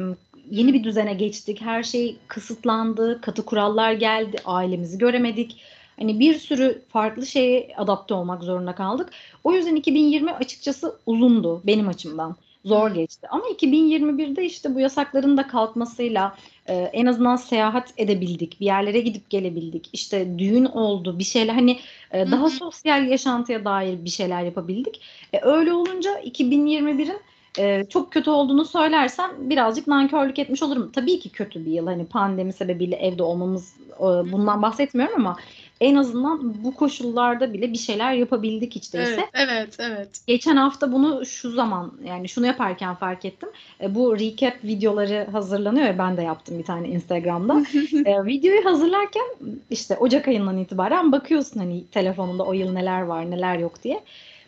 yeni 0.51 0.73
bir 0.73 0.83
düzene 0.83 1.13
geçtik. 1.13 1.61
Her 1.61 1.83
şey 1.83 2.15
kısıtlandı, 2.27 3.21
katı 3.21 3.45
kurallar 3.45 3.93
geldi, 3.93 4.37
ailemizi 4.45 4.97
göremedik. 4.97 5.57
Hani 5.99 6.19
bir 6.19 6.39
sürü 6.39 6.81
farklı 6.89 7.25
şeye 7.25 7.73
adapte 7.77 8.13
olmak 8.13 8.43
zorunda 8.43 8.75
kaldık. 8.75 9.09
O 9.43 9.53
yüzden 9.53 9.75
2020 9.75 10.31
açıkçası 10.31 10.95
uzundu 11.05 11.61
benim 11.65 11.87
açımdan. 11.87 12.35
Zor 12.65 12.91
geçti. 12.91 13.27
Ama 13.29 13.43
2021'de 13.45 14.45
işte 14.45 14.75
bu 14.75 14.79
yasakların 14.79 15.37
da 15.37 15.47
kalkmasıyla 15.47 16.35
e, 16.67 16.73
en 16.73 17.05
azından 17.05 17.35
seyahat 17.35 17.93
edebildik. 17.97 18.59
Bir 18.59 18.65
yerlere 18.65 18.99
gidip 18.99 19.29
gelebildik. 19.29 19.89
İşte 19.93 20.39
düğün 20.39 20.65
oldu. 20.65 21.19
Bir 21.19 21.23
şeyler 21.23 21.53
hani 21.53 21.79
e, 22.11 22.31
daha 22.31 22.49
sosyal 22.49 23.07
yaşantıya 23.07 23.65
dair 23.65 24.05
bir 24.05 24.09
şeyler 24.09 24.43
yapabildik. 24.43 25.01
E, 25.33 25.41
öyle 25.41 25.73
olunca 25.73 26.19
2021'in 26.19 27.19
e, 27.59 27.83
çok 27.89 28.11
kötü 28.11 28.29
olduğunu 28.29 28.65
söylersem 28.65 29.31
birazcık 29.39 29.87
nankörlük 29.87 30.39
etmiş 30.39 30.63
olurum. 30.63 30.91
Tabii 30.91 31.19
ki 31.19 31.29
kötü 31.29 31.65
bir 31.65 31.71
yıl. 31.71 31.87
Hani 31.87 32.05
pandemi 32.05 32.53
sebebiyle 32.53 32.95
evde 32.95 33.23
olmamız 33.23 33.75
e, 33.99 34.03
bundan 34.03 34.61
bahsetmiyorum 34.61 35.15
ama 35.15 35.37
en 35.81 35.95
azından 35.95 36.63
bu 36.63 36.75
koşullarda 36.75 37.53
bile 37.53 37.73
bir 37.73 37.77
şeyler 37.77 38.13
yapabildik 38.13 38.75
hiç 38.75 38.93
değilse. 38.93 39.11
Evet, 39.11 39.29
evet, 39.33 39.75
evet. 39.79 40.09
Geçen 40.27 40.55
hafta 40.55 40.91
bunu 40.91 41.25
şu 41.25 41.51
zaman 41.51 41.93
yani 42.05 42.29
şunu 42.29 42.45
yaparken 42.45 42.95
fark 42.95 43.25
ettim. 43.25 43.49
E, 43.81 43.95
bu 43.95 44.19
recap 44.19 44.63
videoları 44.63 45.27
hazırlanıyor 45.31 45.85
ya 45.85 45.97
ben 45.97 46.17
de 46.17 46.21
yaptım 46.21 46.59
bir 46.59 46.63
tane 46.63 46.87
Instagram'da. 46.87 47.65
e, 48.09 48.25
videoyu 48.25 48.65
hazırlarken 48.65 49.25
işte 49.69 49.97
Ocak 49.97 50.27
ayından 50.27 50.57
itibaren 50.57 51.11
bakıyorsun 51.11 51.59
hani 51.59 51.85
telefonunda 51.85 52.43
o 52.43 52.53
yıl 52.53 52.71
neler 52.71 53.01
var 53.01 53.31
neler 53.31 53.57
yok 53.57 53.83
diye. 53.83 54.03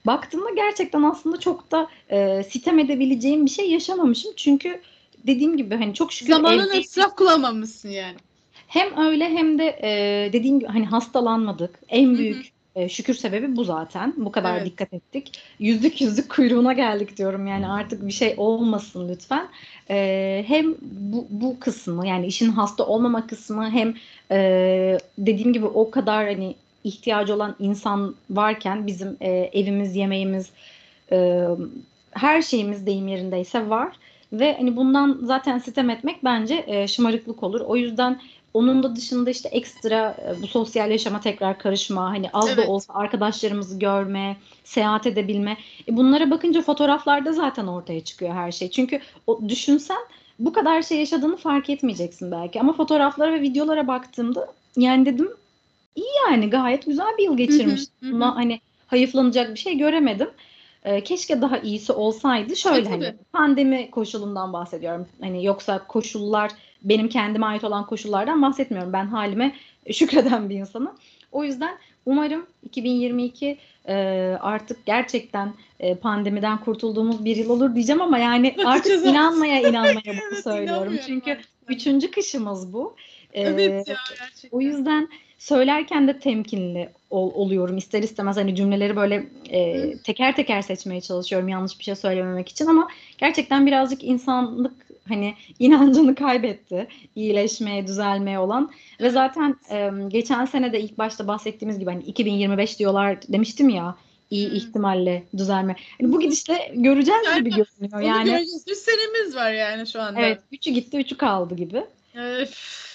Baktığımda 0.06 0.50
gerçekten 0.50 1.04
aslında 1.04 1.40
çok 1.40 1.72
da 1.72 1.88
e, 2.12 2.44
sitem 2.50 2.80
edebileceğim 2.80 3.46
bir 3.46 3.52
şey 3.52 3.72
yaşamamışım. 3.72 4.32
Çünkü 4.36 4.82
dediğim 5.28 5.58
gibi 5.58 5.76
hani 5.76 5.94
çok 5.94 6.14
şükür 6.14 6.34
Zamanın 6.34 6.70
evde... 6.70 6.80
israf 6.80 7.16
kullanmamışsın 7.16 7.90
yani. 7.90 8.16
Hem 8.68 8.98
öyle 8.98 9.30
hem 9.30 9.60
de 9.60 9.80
e, 9.84 9.90
dediğim 10.34 10.60
gibi 10.60 10.70
hani 10.70 10.86
hastalanmadık. 10.86 11.80
En 11.90 12.18
büyük 12.18 12.52
e, 12.78 12.90
şükür 12.90 13.14
sebebi 13.14 13.56
bu 13.56 13.64
zaten. 13.64 14.14
Bu 14.18 14.32
kadar 14.32 14.58
evet. 14.58 14.66
dikkat 14.66 14.94
ettik. 14.94 15.32
Yüzlük 15.60 16.02
yüzlük 16.02 16.30
kuyruğuna 16.30 16.74
geldik 16.74 17.18
diyorum. 17.18 17.48
Yani 17.48 17.68
artık 17.68 18.08
bir 18.08 18.12
şey 18.12 18.34
olmasın 18.38 19.10
lütfen. 19.10 19.48
E, 19.90 20.44
hem 20.48 20.76
bu, 20.82 21.28
bu 21.30 21.60
kısmı 21.60 22.08
yani 22.08 22.26
işin 22.26 22.52
hasta 22.52 22.86
olmama 22.86 23.28
kısmı 23.28 23.70
hem 23.72 23.94
e, 24.32 24.98
dediğim 25.18 25.54
gibi 25.54 25.66
o 25.66 25.92
kadar 25.92 26.26
hani 26.26 26.56
ihtiyacı 26.84 27.36
olan 27.36 27.56
insan 27.60 28.16
varken 28.30 28.88
bizim 28.88 29.18
e, 29.22 29.30
evimiz, 29.30 29.96
yemeğimiz, 29.96 30.50
e, 31.12 31.48
her 32.12 32.42
şeyimiz 32.42 32.86
deyim 32.86 33.08
yerindeyse 33.08 33.70
var. 33.70 33.98
Ve 34.34 34.58
hani 34.58 34.76
bundan 34.76 35.20
zaten 35.24 35.58
sitem 35.58 35.90
etmek 35.90 36.24
bence 36.24 36.64
e, 36.68 36.88
şımarıklık 36.88 37.44
olur. 37.44 37.62
O 37.62 37.76
yüzden 37.76 38.20
onun 38.58 38.84
da 38.84 38.96
dışında 38.96 39.30
işte 39.30 39.50
ekstra 39.50 40.18
e, 40.22 40.42
bu 40.42 40.48
sosyal 40.48 40.92
yaşama 40.92 41.22
tekrar 41.22 41.60
karışma, 41.60 42.10
hani 42.10 42.30
az 42.34 42.48
evet. 42.48 42.58
da 42.58 42.72
olsa 42.72 42.94
arkadaşlarımızı 42.94 43.80
görme, 43.80 44.38
seyahat 44.64 45.08
edebilme. 45.08 45.58
E 45.88 45.98
bunlara 45.98 46.32
bakınca 46.32 46.62
fotoğraflarda 46.62 47.34
zaten 47.34 47.68
ortaya 47.68 48.04
çıkıyor 48.04 48.34
her 48.34 48.52
şey. 48.52 48.70
Çünkü 48.72 49.00
o 49.28 49.50
düşünsen 49.50 49.98
bu 50.40 50.54
kadar 50.54 50.82
şey 50.82 51.00
yaşadığını 51.00 51.38
fark 51.38 51.70
etmeyeceksin 51.70 52.32
belki. 52.32 52.60
Ama 52.60 52.74
fotoğraflara 52.74 53.34
ve 53.34 53.42
videolara 53.42 53.88
baktığımda 53.88 54.48
yani 54.78 55.06
dedim 55.06 55.30
iyi 55.96 56.10
yani 56.30 56.50
gayet 56.50 56.86
güzel 56.86 57.18
bir 57.18 57.24
yıl 57.24 57.38
geçirmiş. 57.38 57.82
Buna 58.02 58.36
hani 58.36 58.60
hayıflanacak 58.88 59.54
bir 59.54 59.60
şey 59.60 59.78
göremedim. 59.78 60.30
Ee, 60.84 61.04
keşke 61.04 61.42
daha 61.42 61.58
iyisi 61.58 61.94
olsaydı. 61.94 62.56
Şöyle 62.56 62.88
e, 62.88 62.92
hani 62.92 63.16
pandemi 63.32 63.92
koşulundan 63.92 64.54
bahsediyorum. 64.54 65.08
Hani 65.22 65.46
yoksa 65.46 65.88
koşullar 65.88 66.52
benim 66.84 67.10
kendime 67.10 67.46
ait 67.46 67.64
olan 67.64 67.86
koşullardan 67.86 68.42
bahsetmiyorum. 68.42 68.94
Ben 68.94 69.06
halime 69.06 69.56
şükreden 69.94 70.50
bir 70.50 70.56
insanım. 70.56 70.92
O 71.32 71.44
yüzden 71.44 71.78
umarım 72.06 72.46
2022 72.64 73.58
e, 73.88 73.96
artık 74.42 74.86
gerçekten 74.86 75.54
e, 75.80 75.96
pandemiden 75.96 76.58
kurtulduğumuz 76.58 77.26
bir 77.26 77.36
yıl 77.36 77.50
olur 77.50 77.76
diyeceğim 77.76 78.02
ama 78.02 78.20
yani 78.20 78.56
artık 78.66 79.06
inanmaya 79.06 79.70
inanmaya 79.70 80.14
bunu 80.32 80.42
söylüyorum. 80.44 80.98
Çünkü 81.06 81.38
üçüncü 81.68 82.12
kışımız 82.12 82.74
bu. 82.74 82.96
E, 83.34 83.42
evet 83.42 83.88
ya 83.88 83.96
gerçekten. 84.20 84.58
O 84.58 84.62
yüzden 84.62 85.10
söylerken 85.38 86.08
de 86.08 86.20
temkinli 86.20 86.90
ol, 87.10 87.32
oluyorum 87.34 87.78
ister 87.78 88.04
istemez 88.04 88.38
hani 88.38 88.56
cümleleri 88.56 88.96
böyle 88.96 89.28
e, 89.50 89.94
teker 89.98 90.36
teker 90.36 90.62
seçmeye 90.62 91.02
çalışıyorum 91.02 91.48
yanlış 91.48 91.80
bir 91.80 91.84
şey 91.84 91.96
söylememek 91.96 92.50
için 92.50 92.66
ama 92.66 92.88
gerçekten 93.18 93.66
birazcık 93.66 94.04
insanlık 94.04 94.87
hani 95.10 95.36
inancını 95.60 96.16
kaybetti 96.16 96.88
iyileşmeye 97.16 97.88
düzelmeye 97.88 98.40
olan 98.40 98.72
ve 99.02 99.10
zaten 99.10 99.56
e, 99.72 99.92
geçen 100.08 100.46
sene 100.46 100.74
de 100.74 100.82
ilk 100.82 100.98
başta 100.98 101.28
bahsettiğimiz 101.28 101.80
gibi 101.80 101.92
hani 101.92 102.04
2025 102.04 102.80
diyorlar 102.80 103.18
demiştim 103.28 103.70
ya 103.70 103.96
iyi 104.30 104.52
ihtimalle 104.52 105.24
düzelme. 105.38 105.76
Yani 106.00 106.14
bu 106.14 106.20
gidişle 106.20 106.72
göreceğiz 106.76 107.22
yani, 107.26 107.38
gibi 107.38 107.50
görünüyor. 107.50 108.02
Yani 108.02 108.26
göreceğiz. 108.30 108.68
Bir 108.68 108.76
senemiz 108.76 109.36
var 109.36 109.52
yani 109.52 109.88
şu 109.88 110.02
anda. 110.02 110.20
Evet, 110.20 110.40
üçü 110.52 110.72
gitti, 110.72 110.98
üçü 110.98 111.18
kaldı 111.18 111.56
gibi. 111.56 111.84
Öf 112.16 112.88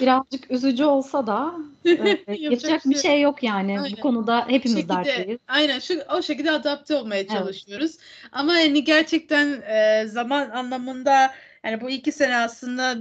birazcık 0.00 0.50
üzücü 0.50 0.84
olsa 0.84 1.26
da 1.26 1.54
e, 1.84 2.34
yapacak 2.38 2.84
bir 2.84 2.94
şey, 2.94 3.02
şey 3.02 3.20
yok 3.20 3.42
yani. 3.42 3.80
Aynen. 3.80 3.96
Bu 3.96 4.00
konuda 4.00 4.44
hepimiz 4.48 4.76
şekilde, 4.76 4.94
dertliyiz. 4.94 5.40
Aynen 5.48 5.78
şu 5.78 6.00
o 6.14 6.22
şekilde 6.22 6.50
adapte 6.50 6.96
olmaya 6.96 7.28
çalışıyoruz. 7.28 7.90
Evet. 7.90 8.30
Ama 8.32 8.58
yani 8.58 8.84
gerçekten 8.84 9.62
e, 9.62 10.06
zaman 10.06 10.50
anlamında 10.50 11.30
yani 11.66 11.80
bu 11.80 11.90
iki 11.90 12.12
sene 12.12 12.36
aslında 12.36 12.98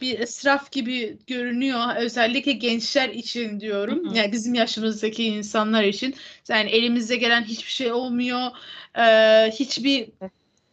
bir 0.00 0.18
israf 0.18 0.72
gibi 0.72 1.18
görünüyor. 1.26 1.96
Özellikle 1.96 2.52
gençler 2.52 3.08
için 3.08 3.60
diyorum. 3.60 4.04
Hı 4.04 4.10
hı. 4.10 4.16
Yani 4.16 4.32
bizim 4.32 4.54
yaşımızdaki 4.54 5.24
insanlar 5.24 5.82
için. 5.82 6.14
Yani 6.48 6.70
elimizde 6.70 7.16
gelen 7.16 7.44
hiçbir 7.44 7.70
şey 7.70 7.92
olmuyor. 7.92 8.50
Ee, 8.98 9.50
hiçbir 9.50 10.08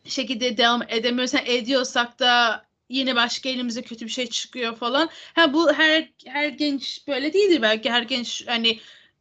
şekilde 0.06 0.58
devam 0.58 0.82
edemiyoruz. 0.88 1.34
Yani 1.34 1.50
ediyorsak 1.50 2.20
da 2.20 2.66
yine 2.90 3.16
başka 3.16 3.50
elimize 3.50 3.82
kötü 3.82 4.06
bir 4.06 4.12
şey 4.12 4.28
çıkıyor 4.28 4.76
falan. 4.76 5.10
Ha 5.34 5.54
bu 5.54 5.74
her 5.74 6.10
her 6.26 6.48
genç 6.48 7.08
böyle 7.08 7.34
değildir 7.34 7.62
belki 7.62 7.92
her 7.92 8.04
genç 8.04 8.48
hani 8.48 8.80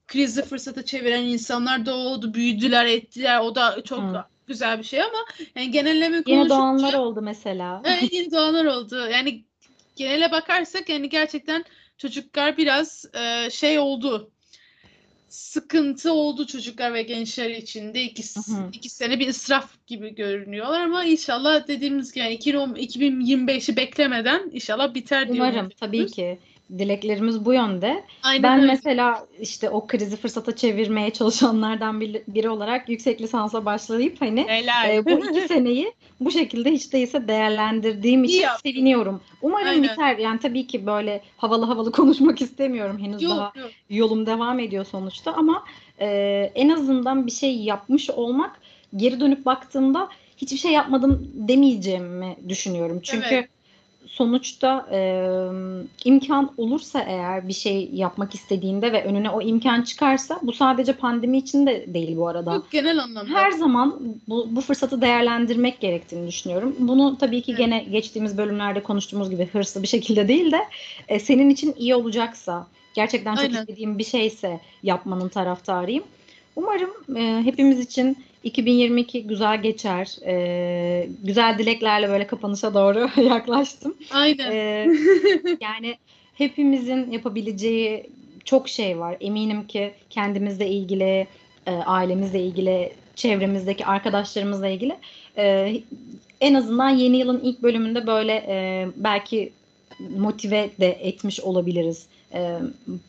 krizi 0.09 0.43
fırsata 0.43 0.85
çeviren 0.85 1.23
insanlar 1.23 1.87
da 1.87 1.95
oldu, 1.95 2.35
büyüdüler, 2.35 2.87
ettiler. 2.87 3.41
O 3.41 3.55
da 3.55 3.83
çok 3.85 4.03
Hı. 4.03 4.25
Güzel 4.51 4.79
bir 4.79 4.85
şey 4.85 5.03
ama 5.03 5.25
yani 5.55 5.71
genelleme 5.71 6.23
konuşunca 6.23 6.41
yine 6.41 6.49
doğanlar 6.49 6.95
oldu 6.95 7.23
mesela. 7.23 7.83
Evet, 7.87 8.13
yine 8.13 8.33
doğanlar 8.33 8.65
oldu. 8.65 9.09
Yani 9.13 9.45
genele 9.97 10.31
bakarsak 10.31 10.89
yani 10.89 11.09
gerçekten 11.09 11.65
çocuklar 11.99 12.57
biraz 12.57 13.05
e, 13.15 13.51
şey 13.51 13.79
oldu. 13.79 14.31
Sıkıntı 15.29 16.13
oldu 16.13 16.47
çocuklar 16.47 16.95
ve 16.95 17.03
gençler 17.03 17.51
için 17.51 17.95
de 17.95 18.03
iki, 18.03 18.23
iki 18.73 18.89
sene 18.89 19.19
bir 19.19 19.29
israf 19.29 19.87
gibi 19.87 20.15
görünüyorlar 20.15 20.81
ama 20.81 21.05
inşallah 21.05 21.69
dediğimiz 21.69 22.13
gibi 22.13 22.25
yani 22.25 22.35
2025'i 22.37 23.77
beklemeden 23.77 24.51
inşallah 24.53 24.95
biter 24.95 25.29
diye 25.29 25.43
Umarım 25.43 25.69
tabii 25.81 26.07
ki 26.07 26.39
dileklerimiz 26.79 27.45
bu 27.45 27.55
yönde. 27.55 28.05
Aynen 28.23 28.43
ben 28.43 28.59
öyle. 28.59 28.67
mesela 28.67 29.27
işte 29.41 29.71
o 29.71 29.87
krizi 29.87 30.17
fırsata 30.17 30.57
çevirmeye 30.57 31.11
çalışanlardan 31.11 32.01
biri, 32.01 32.49
olarak 32.49 32.89
yüksek 32.89 33.21
lisansa 33.21 33.65
başlayıp 33.65 34.21
hani 34.21 34.41
e, 34.89 35.05
bu 35.05 35.27
iki 35.27 35.41
seneyi 35.49 35.93
bu 36.21 36.31
şekilde 36.31 36.71
hiç 36.71 36.93
değilse 36.93 37.29
değerlendirdiğim 37.29 38.25
için 38.25 38.45
seviniyorum. 38.63 39.21
Umarım 39.43 39.69
Aynen. 39.69 39.83
biter. 39.83 40.19
Yani 40.19 40.39
tabii 40.39 40.67
ki 40.67 40.87
böyle 40.87 41.23
havalı 41.37 41.65
havalı 41.65 41.93
konuşmak 42.01 42.43
istemiyorum. 42.43 42.99
Henüz 42.99 43.23
yok, 43.23 43.33
daha 43.33 43.53
yok. 43.57 43.71
yolum 43.91 44.27
devam 44.27 44.59
ediyor 44.59 44.85
sonuçta 44.85 45.33
ama 45.33 45.65
e, 46.01 46.07
en 46.55 46.69
azından 46.69 47.27
bir 47.27 47.33
şey 47.33 47.57
yapmış 47.57 48.11
olmak 48.11 48.61
geri 48.97 49.21
dönüp 49.21 49.47
baktığımda 49.47 50.09
hiçbir 50.37 50.57
şey 50.59 50.73
yapmadım 50.73 51.31
demeyeceğimi 51.35 52.37
düşünüyorum. 52.49 53.01
Çünkü 53.03 53.27
evet 53.35 53.49
sonuçta 54.21 54.87
e, 54.93 55.01
imkan 56.05 56.53
olursa 56.57 57.01
eğer 57.01 57.49
bir 57.49 57.53
şey 57.53 57.91
yapmak 57.93 58.35
istediğinde 58.35 58.93
ve 58.93 59.05
önüne 59.05 59.31
o 59.31 59.43
imkan 59.43 59.83
çıkarsa 59.83 60.41
bu 60.43 60.53
sadece 60.53 60.93
pandemi 60.93 61.39
için 61.39 61.67
de 61.67 61.95
değil 61.95 62.17
bu 62.17 62.29
arada. 62.29 62.55
Yok 62.55 62.71
genel 62.71 62.99
anlamda. 62.99 63.35
Her 63.35 63.51
zaman 63.51 64.01
bu, 64.29 64.49
bu 64.51 64.61
fırsatı 64.61 65.01
değerlendirmek 65.01 65.81
gerektiğini 65.81 66.29
düşünüyorum. 66.29 66.77
Bunu 66.79 67.19
tabii 67.19 67.43
ki 67.43 67.51
evet. 67.51 67.59
gene 67.59 67.79
geçtiğimiz 67.79 68.39
bölümlerde 68.39 68.83
konuştuğumuz 68.83 69.31
gibi 69.31 69.49
hırslı 69.53 69.83
bir 69.83 69.89
şekilde 69.89 70.29
değil 70.29 70.53
de 70.53 70.61
e, 71.09 71.19
senin 71.19 71.51
için 71.51 71.75
iyi 71.79 71.95
olacaksa, 71.95 72.67
gerçekten 72.95 73.35
çok 73.35 73.45
Aynen. 73.45 73.61
istediğim 73.61 73.99
bir 73.99 74.05
şeyse 74.05 74.61
yapmanın 74.83 75.29
taraftarıyım. 75.29 76.05
Umarım 76.57 77.17
e, 77.17 77.43
hepimiz 77.45 77.81
için 77.81 78.17
2022 78.45 79.27
güzel 79.27 79.63
geçer. 79.63 80.17
E, 80.27 81.09
güzel 81.23 81.59
dileklerle 81.59 82.09
böyle 82.09 82.27
kapanışa 82.27 82.75
doğru 82.75 83.11
yaklaştım. 83.23 83.95
Aynen. 84.11 84.51
E, 84.53 84.89
yani 85.61 85.97
hepimizin 86.35 87.11
yapabileceği 87.11 88.11
çok 88.45 88.69
şey 88.69 88.99
var. 88.99 89.17
Eminim 89.21 89.67
ki 89.67 89.93
kendimizle 90.11 90.69
ilgili, 90.69 91.27
e, 91.67 91.71
ailemizle 91.71 92.41
ilgili, 92.41 92.93
çevremizdeki 93.15 93.87
arkadaşlarımızla 93.87 94.69
ilgili 94.69 94.97
e, 95.37 95.75
en 96.41 96.55
azından 96.55 96.91
yeni 96.91 97.17
yılın 97.17 97.41
ilk 97.41 97.63
bölümünde 97.63 98.07
böyle 98.07 98.33
e, 98.49 98.89
belki 98.97 99.53
motive 100.19 100.71
de 100.81 100.89
etmiş 100.89 101.41
olabiliriz 101.41 102.07
e, 102.35 102.59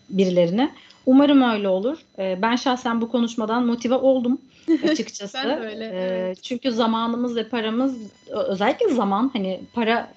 birilerini. 0.09 0.69
Umarım 1.05 1.41
öyle 1.41 1.67
olur. 1.69 1.97
E, 2.19 2.41
ben 2.41 2.55
şahsen 2.55 3.01
bu 3.01 3.11
konuşmadan 3.11 3.65
motive 3.65 3.95
oldum 3.95 4.41
açıkçası. 4.89 5.37
ben 5.43 5.61
öyle. 5.61 5.85
E, 5.85 5.89
evet. 5.89 6.43
Çünkü 6.43 6.71
zamanımız 6.71 7.35
ve 7.35 7.49
paramız 7.49 7.95
özellikle 8.29 8.93
zaman 8.93 9.29
hani 9.33 9.59
para 9.73 10.13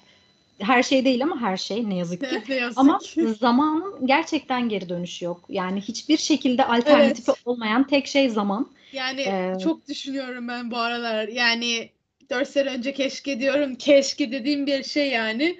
her 0.59 0.83
şey 0.83 1.05
değil 1.05 1.23
ama 1.23 1.41
her 1.41 1.57
şey 1.57 1.89
ne 1.89 1.95
yazık 1.95 2.29
ki. 2.29 2.41
ne 2.49 2.55
yazık 2.55 2.79
ama 2.79 2.97
ki. 2.97 3.27
zamanın 3.39 4.07
gerçekten 4.07 4.69
geri 4.69 4.89
dönüşü 4.89 5.25
yok. 5.25 5.41
Yani 5.49 5.81
hiçbir 5.81 6.17
şekilde 6.17 6.65
alternatifi 6.65 7.31
Evet. 7.31 7.41
olmayan 7.45 7.87
tek 7.87 8.07
şey 8.07 8.29
zaman. 8.29 8.67
Yani 8.93 9.21
Ee, 9.21 9.53
çok 9.63 9.87
düşünüyorum 9.87 10.47
ben 10.47 10.71
bu 10.71 10.77
aralar. 10.77 11.27
Yani 11.27 11.89
4 12.29 12.49
sene 12.49 12.69
önce 12.69 12.93
keşke 12.93 13.39
diyorum. 13.39 13.75
Keşke 13.75 14.31
dediğim 14.31 14.67
bir 14.67 14.83
şey 14.83 15.09
yani. 15.09 15.59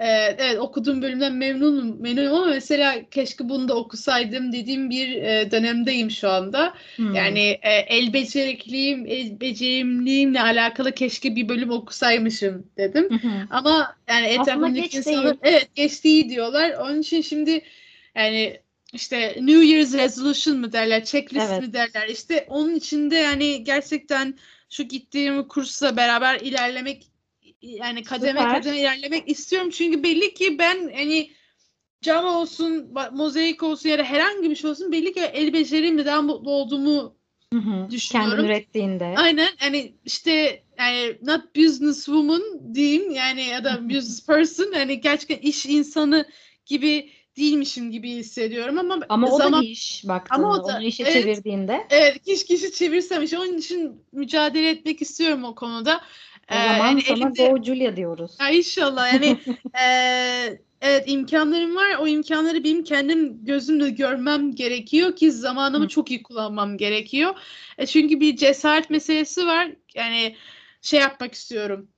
Ee, 0.00 0.36
evet 0.38 0.58
okuduğum 0.58 1.02
bölümden 1.02 1.32
memnunum, 1.32 2.02
memnunum 2.02 2.34
ama 2.34 2.46
mesela 2.46 2.96
keşke 3.10 3.48
bunu 3.48 3.68
da 3.68 3.76
okusaydım 3.76 4.52
dediğim 4.52 4.90
bir 4.90 5.22
e, 5.22 5.50
dönemdeyim 5.50 6.10
şu 6.10 6.28
anda. 6.28 6.74
Hmm. 6.96 7.14
Yani 7.14 7.58
e, 7.62 7.70
el 7.70 8.12
becerikliğim, 8.12 9.06
el 9.06 9.40
becerimliğimle 9.40 10.42
alakalı 10.42 10.92
keşke 10.92 11.36
bir 11.36 11.48
bölüm 11.48 11.70
okusaymışım 11.70 12.66
dedim. 12.76 13.08
Hı 13.10 13.28
hı. 13.28 13.46
Ama 13.50 13.96
yani 14.08 14.26
etrafımdaki 14.26 14.96
insanlar 14.96 15.36
evet 15.42 15.68
geç 15.74 16.04
değil 16.04 16.28
diyorlar. 16.28 16.70
Onun 16.70 17.00
için 17.00 17.20
şimdi 17.20 17.62
yani 18.14 18.60
işte 18.92 19.36
New 19.40 19.64
Year's 19.64 19.94
Resolution 19.94 20.58
mı 20.58 20.72
derler, 20.72 21.04
checklist 21.04 21.50
Evet. 21.50 21.60
mi 21.62 21.72
derler. 21.72 22.08
İşte 22.08 22.46
onun 22.48 22.74
içinde 22.74 23.16
yani 23.16 23.64
gerçekten 23.64 24.34
şu 24.70 24.82
gittiğim 24.82 25.48
kursla 25.48 25.96
beraber 25.96 26.40
ilerlemek 26.40 27.06
yani 27.62 28.02
kademe 28.02 28.40
Süper. 28.40 28.50
kademe 28.58 28.78
ilerlemek 28.78 29.28
istiyorum. 29.28 29.70
Çünkü 29.70 30.02
belli 30.02 30.34
ki 30.34 30.58
ben 30.58 30.92
hani 30.96 31.30
cam 32.02 32.26
olsun, 32.26 32.94
mozaik 33.12 33.62
olsun 33.62 33.88
ya 33.88 33.98
da 33.98 34.02
herhangi 34.04 34.50
bir 34.50 34.56
şey 34.56 34.70
olsun 34.70 34.92
belli 34.92 35.12
ki 35.12 35.20
el 35.20 35.52
becerimle 35.52 36.06
daha 36.06 36.22
mutlu 36.22 36.50
olduğumu 36.50 37.14
Hı 37.52 37.58
hı. 37.58 37.90
düşünüyorum. 37.90 38.30
Kendin 38.32 38.44
ürettiğinde. 38.44 39.04
Aynen 39.16 39.48
hani 39.58 39.94
işte 40.04 40.62
yani 40.78 41.18
not 41.22 41.56
business 41.56 42.04
woman 42.04 42.42
diyeyim 42.74 43.10
yani 43.10 43.42
ya 43.42 43.64
da 43.64 43.88
business 43.88 44.26
person 44.26 44.72
hani 44.72 45.00
gerçekten 45.00 45.48
iş 45.48 45.66
insanı 45.66 46.26
gibi 46.66 47.10
değilmişim 47.36 47.90
gibi 47.90 48.10
hissediyorum 48.10 48.78
ama 48.78 48.98
Ama 49.08 49.32
o 49.32 49.38
zaman 49.38 49.62
da 49.62 49.66
iş 49.66 50.02
baktığında. 50.08 50.34
Ama 50.46 50.54
o 50.54 50.68
da- 50.68 50.76
Onu 50.76 50.82
işe 50.84 51.02
evet. 51.02 51.12
çevirdiğinde 51.12 51.86
evet 51.90 52.24
kişi 52.24 52.46
kişi 52.46 52.72
çevirsem 52.72 53.22
işte 53.22 53.38
onun 53.38 53.56
için 53.58 54.02
mücadele 54.12 54.70
etmek 54.70 55.02
istiyorum 55.02 55.44
o 55.44 55.54
konuda. 55.54 56.00
O 56.50 56.54
Ee, 56.54 56.58
zaman 56.58 56.86
yani 56.86 57.02
sana 57.02 57.16
elimde- 57.18 57.48
Go 57.48 57.62
Julia 57.64 57.96
diyoruz. 57.96 58.36
Ya 58.40 58.50
inşallah 58.50 59.12
yani 59.12 59.38
eee, 59.74 60.62
evet 60.80 61.04
imkanlarım 61.06 61.76
var. 61.76 61.96
O 62.00 62.06
imkanları 62.06 62.64
benim 62.64 62.84
kendim 62.84 63.44
gözümle 63.44 63.90
görmem 63.90 64.54
gerekiyor 64.54 65.16
ki 65.16 65.32
zamanımı 65.32 65.84
Hı. 65.84 65.88
çok 65.88 66.10
iyi 66.10 66.22
kullanmam 66.22 66.76
gerekiyor. 66.76 67.34
E 67.78 67.86
çünkü 67.86 68.20
bir 68.20 68.36
cesaret 68.36 68.90
meselesi 68.90 69.46
var. 69.46 69.68
Yani 69.94 70.36
şey 70.82 71.00
yapmak 71.00 71.34
istiyorum. 71.34 71.88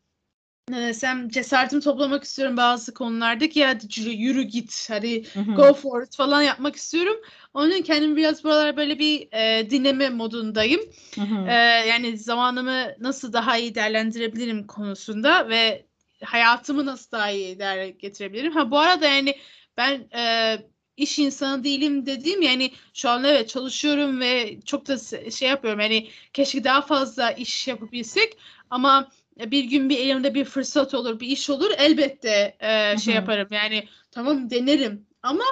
Ne 0.70 0.88
desem 0.88 1.28
cesaretimi 1.28 1.82
toplamak 1.82 2.24
istiyorum 2.24 2.56
bazı 2.56 2.94
konularda 2.94 3.48
ki 3.48 3.64
hadi 3.64 4.00
yürü, 4.00 4.10
yürü 4.10 4.42
git 4.42 4.88
hadi 4.90 5.24
Hı 5.34 5.40
hı. 5.40 5.54
go 5.54 5.74
for 5.74 6.02
it 6.02 6.16
falan 6.16 6.42
yapmak 6.42 6.76
istiyorum. 6.76 7.16
Onun 7.54 7.82
kendimi 7.82 8.16
biraz 8.16 8.44
buralar 8.44 8.76
böyle 8.76 8.98
bir 8.98 9.28
e, 9.32 9.70
dinleme 9.70 10.08
modundayım. 10.08 10.80
Hı 11.14 11.20
hı. 11.20 11.46
Ee, 11.48 11.52
yani 11.88 12.18
zamanımı 12.18 12.94
nasıl 13.00 13.32
daha 13.32 13.56
iyi 13.56 13.74
değerlendirebilirim 13.74 14.66
konusunda 14.66 15.48
ve 15.48 15.86
hayatımı 16.24 16.86
nasıl 16.86 17.10
daha 17.10 17.30
iyi 17.30 17.58
değer 17.58 17.86
getirebilirim. 17.86 18.52
Ha 18.52 18.70
bu 18.70 18.78
arada 18.78 19.06
yani 19.06 19.36
ben 19.76 20.08
e, 20.14 20.56
iş 20.96 21.18
insanı 21.18 21.64
değilim 21.64 22.06
dediğim 22.06 22.42
yani 22.42 22.72
şu 22.94 23.08
an 23.08 23.24
evet 23.24 23.48
çalışıyorum 23.48 24.20
ve 24.20 24.60
çok 24.64 24.88
da 24.88 24.98
şey 25.30 25.48
yapıyorum 25.48 25.80
yani 25.80 26.08
keşke 26.32 26.64
daha 26.64 26.82
fazla 26.82 27.30
iş 27.30 27.68
yapabilsek 27.68 28.38
ama 28.70 29.10
bir 29.38 29.64
gün 29.64 29.88
bir 29.88 29.98
elimde 29.98 30.34
bir 30.34 30.44
fırsat 30.44 30.94
olur, 30.94 31.20
bir 31.20 31.26
iş 31.26 31.50
olur 31.50 31.70
elbette 31.76 32.56
e, 32.60 32.98
şey 32.98 33.14
yaparım. 33.14 33.48
Yani 33.50 33.88
tamam 34.10 34.50
denerim. 34.50 35.06
Ama 35.22 35.44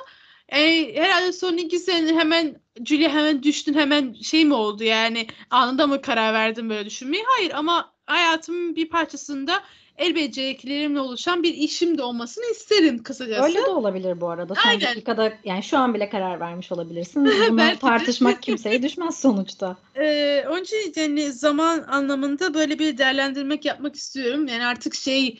e, 0.48 0.94
herhalde 0.94 1.32
son 1.32 1.56
iki 1.56 1.78
sene 1.78 2.14
hemen 2.14 2.60
Julia 2.84 3.10
hemen 3.10 3.42
düştün 3.42 3.74
hemen 3.74 4.12
şey 4.12 4.44
mi 4.44 4.54
oldu? 4.54 4.84
Yani 4.84 5.26
anında 5.50 5.86
mı 5.86 6.02
karar 6.02 6.34
verdin 6.34 6.70
böyle 6.70 6.86
düşünmeye? 6.86 7.24
Hayır 7.26 7.50
ama 7.54 7.92
hayatımın 8.06 8.76
bir 8.76 8.88
parçasında 8.88 9.62
el 9.98 10.14
becerilerimle 10.14 11.00
oluşan 11.00 11.42
bir 11.42 11.54
işim 11.54 11.98
de 11.98 12.02
olmasını 12.02 12.44
isterim 12.52 13.02
kısacası. 13.02 13.42
Öyle 13.42 13.58
de 13.58 13.70
olabilir 13.70 14.20
bu 14.20 14.30
arada. 14.30 14.54
Son 14.54 14.70
Aynen. 14.70 14.80
dakikada 14.80 15.32
yani 15.44 15.62
şu 15.62 15.78
an 15.78 15.94
bile 15.94 16.08
karar 16.08 16.40
vermiş 16.40 16.72
olabilirsin. 16.72 17.24
Bunu 17.50 17.78
tartışmak 17.80 18.42
kimseye 18.42 18.82
düşmez 18.82 19.20
sonuçta. 19.20 19.76
Ee, 19.96 20.44
onun 20.50 20.62
için 20.62 20.92
yani 20.96 21.32
zaman 21.32 21.84
anlamında 21.88 22.54
böyle 22.54 22.78
bir 22.78 22.98
değerlendirmek 22.98 23.64
yapmak 23.64 23.96
istiyorum. 23.96 24.46
Yani 24.46 24.66
artık 24.66 24.94
şey 24.94 25.38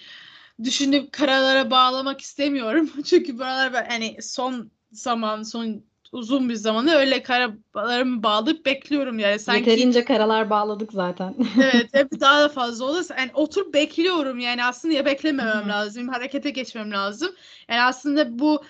düşünüp 0.64 1.12
kararlara 1.12 1.70
bağlamak 1.70 2.20
istemiyorum. 2.20 2.90
Çünkü 3.04 3.34
buralar 3.38 3.72
ben- 3.72 3.86
hani 3.88 4.16
son 4.22 4.70
zaman, 4.92 5.42
son 5.42 5.82
uzun 6.12 6.48
bir 6.48 6.54
zamanı 6.54 6.94
öyle 6.94 7.22
kararlarımı 7.22 8.22
bağlayıp 8.22 8.66
bekliyorum 8.66 9.18
yani. 9.18 9.38
Sanki 9.38 9.70
Yeterince 9.70 10.04
karalar 10.04 10.50
bağladık 10.50 10.92
zaten. 10.92 11.34
evet 11.62 11.88
hep 11.92 12.20
daha 12.20 12.42
da 12.42 12.48
fazla 12.48 12.84
olursa 12.84 13.16
yani 13.18 13.30
oturup 13.34 13.74
bekliyorum 13.74 14.38
yani 14.38 14.64
aslında 14.64 14.94
ya 14.94 15.04
beklememem 15.04 15.68
lazım 15.68 16.08
harekete 16.08 16.50
geçmem 16.50 16.90
lazım. 16.90 17.30
Yani 17.68 17.82
aslında 17.82 18.38
bu 18.38 18.62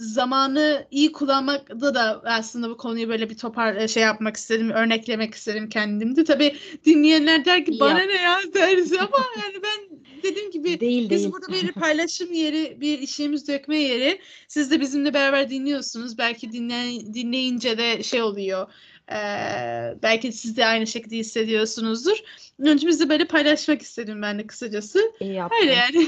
zamanı 0.00 0.86
iyi 0.90 1.12
kullanmakta 1.12 1.94
da 1.94 2.22
aslında 2.24 2.70
bu 2.70 2.76
konuyu 2.76 3.08
böyle 3.08 3.30
bir 3.30 3.36
topar 3.36 3.88
şey 3.88 4.02
yapmak 4.02 4.36
istedim, 4.36 4.70
örneklemek 4.70 5.34
istedim 5.34 5.68
kendimde. 5.68 6.24
Tabii 6.24 6.56
dinleyenler 6.84 7.44
der 7.44 7.64
ki 7.64 7.80
bana 7.80 7.98
ne 7.98 8.22
ya 8.22 8.40
deriz 8.54 8.92
ama 8.92 9.18
yani 9.42 9.62
ben 9.62 9.98
dediğim 10.22 10.50
gibi 10.50 10.80
değil 10.80 11.10
biz 11.10 11.22
değil. 11.22 11.32
burada 11.32 11.52
bir 11.52 11.72
paylaşım 11.72 12.32
yeri, 12.32 12.80
bir 12.80 12.98
işimiz 12.98 13.48
dökme 13.48 13.78
yeri. 13.78 14.20
Siz 14.48 14.70
de 14.70 14.80
bizimle 14.80 15.14
beraber 15.14 15.50
dinliyorsunuz. 15.50 16.18
Belki 16.18 16.52
dinle, 16.52 17.14
dinleyince 17.14 17.78
de 17.78 18.02
şey 18.02 18.22
oluyor. 18.22 18.72
Eee, 19.10 19.94
belki 20.02 20.32
siz 20.32 20.56
de 20.56 20.66
aynı 20.66 20.86
şekilde 20.86 21.16
hissediyorsunuzdur. 21.16 22.16
De 22.64 23.08
böyle 23.08 23.24
paylaşmak 23.24 23.82
istedim 23.82 24.22
ben 24.22 24.38
de 24.38 24.46
kısacası. 24.46 25.12
İyi 25.20 25.32
yaptın. 25.32 25.58
Öyle 25.60 25.72
yani. 25.72 26.06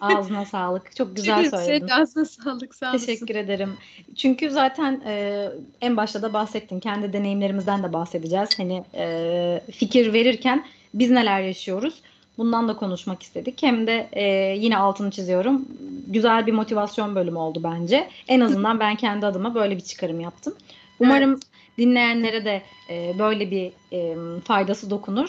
Ağzına 0.00 0.44
sağlık. 0.50 0.96
Çok 0.96 1.16
güzel 1.16 1.36
Senin- 1.36 1.50
söyledin. 1.50 1.86
Senin 1.86 2.00
ağzına 2.00 2.24
sağlık 2.24 2.74
sağ 2.74 2.90
olasın. 2.90 3.06
Teşekkür 3.06 3.34
ederim. 3.34 3.76
Çünkü 4.16 4.50
zaten 4.50 5.02
e, 5.06 5.48
en 5.80 5.96
başta 5.96 6.22
da 6.22 6.32
bahsettin. 6.32 6.80
Kendi 6.80 7.12
deneyimlerimizden 7.12 7.82
de 7.82 7.92
bahsedeceğiz. 7.92 8.48
Hani 8.58 8.84
e, 8.94 9.60
fikir 9.72 10.12
verirken 10.12 10.66
biz 10.94 11.10
neler 11.10 11.40
yaşıyoruz? 11.40 11.94
Bundan 12.38 12.68
da 12.68 12.76
konuşmak 12.76 13.22
istedik. 13.22 13.62
Hem 13.62 13.86
de 13.86 14.08
e, 14.12 14.24
yine 14.58 14.78
altını 14.78 15.10
çiziyorum. 15.10 15.68
Güzel 16.06 16.46
bir 16.46 16.52
motivasyon 16.52 17.14
bölümü 17.14 17.38
oldu 17.38 17.60
bence. 17.64 18.08
En 18.28 18.40
azından 18.40 18.80
ben 18.80 18.96
kendi 18.96 19.26
adıma 19.26 19.54
böyle 19.54 19.76
bir 19.76 19.80
çıkarım 19.82 20.20
yaptım. 20.20 20.54
Umarım 21.00 21.40
dinleyenlere 21.78 22.44
de 22.44 22.62
e, 22.90 23.18
böyle 23.18 23.50
bir 23.50 23.72
e, 23.92 24.16
faydası 24.40 24.90
dokunur. 24.90 25.28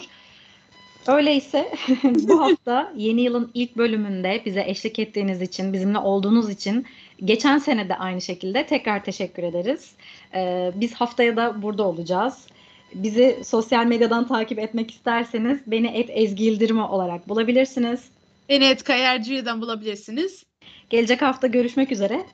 Öyleyse 1.06 1.72
bu 2.04 2.40
hafta 2.40 2.92
yeni 2.96 3.20
yılın 3.20 3.50
ilk 3.54 3.76
bölümünde 3.76 4.42
bize 4.44 4.64
eşlik 4.66 4.98
ettiğiniz 4.98 5.42
için, 5.42 5.72
bizimle 5.72 5.98
olduğunuz 5.98 6.50
için 6.50 6.86
geçen 7.24 7.58
sene 7.58 7.88
de 7.88 7.96
aynı 7.96 8.20
şekilde 8.20 8.66
tekrar 8.66 9.04
teşekkür 9.04 9.42
ederiz. 9.42 9.92
Ee, 10.34 10.72
biz 10.74 10.94
haftaya 10.94 11.36
da 11.36 11.62
burada 11.62 11.82
olacağız. 11.88 12.46
Bizi 12.94 13.40
sosyal 13.44 13.86
medyadan 13.86 14.28
takip 14.28 14.58
etmek 14.58 14.90
isterseniz 14.90 15.60
beni 15.66 15.86
et 15.86 16.10
Ezgi 16.12 16.44
Yıldırımı 16.44 16.90
olarak 16.90 17.28
bulabilirsiniz. 17.28 18.04
Beni 18.48 18.64
Et 18.64 18.84
Kayarcı'dan 18.84 19.60
bulabilirsiniz. 19.60 20.44
Gelecek 20.90 21.22
hafta 21.22 21.46
görüşmek 21.46 21.92
üzere. 21.92 22.26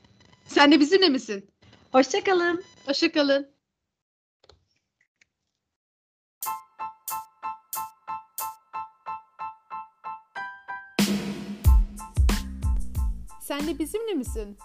Sen 0.45 0.73
de 0.73 0.81
bizimle 0.81 1.09
misin? 1.09 1.45
Hoşçakalın. 1.93 2.63
Hoşçakalın. 2.87 3.52
Sen 13.43 13.67
de 13.67 13.79
bizimle 13.79 14.15
misin? 14.15 14.59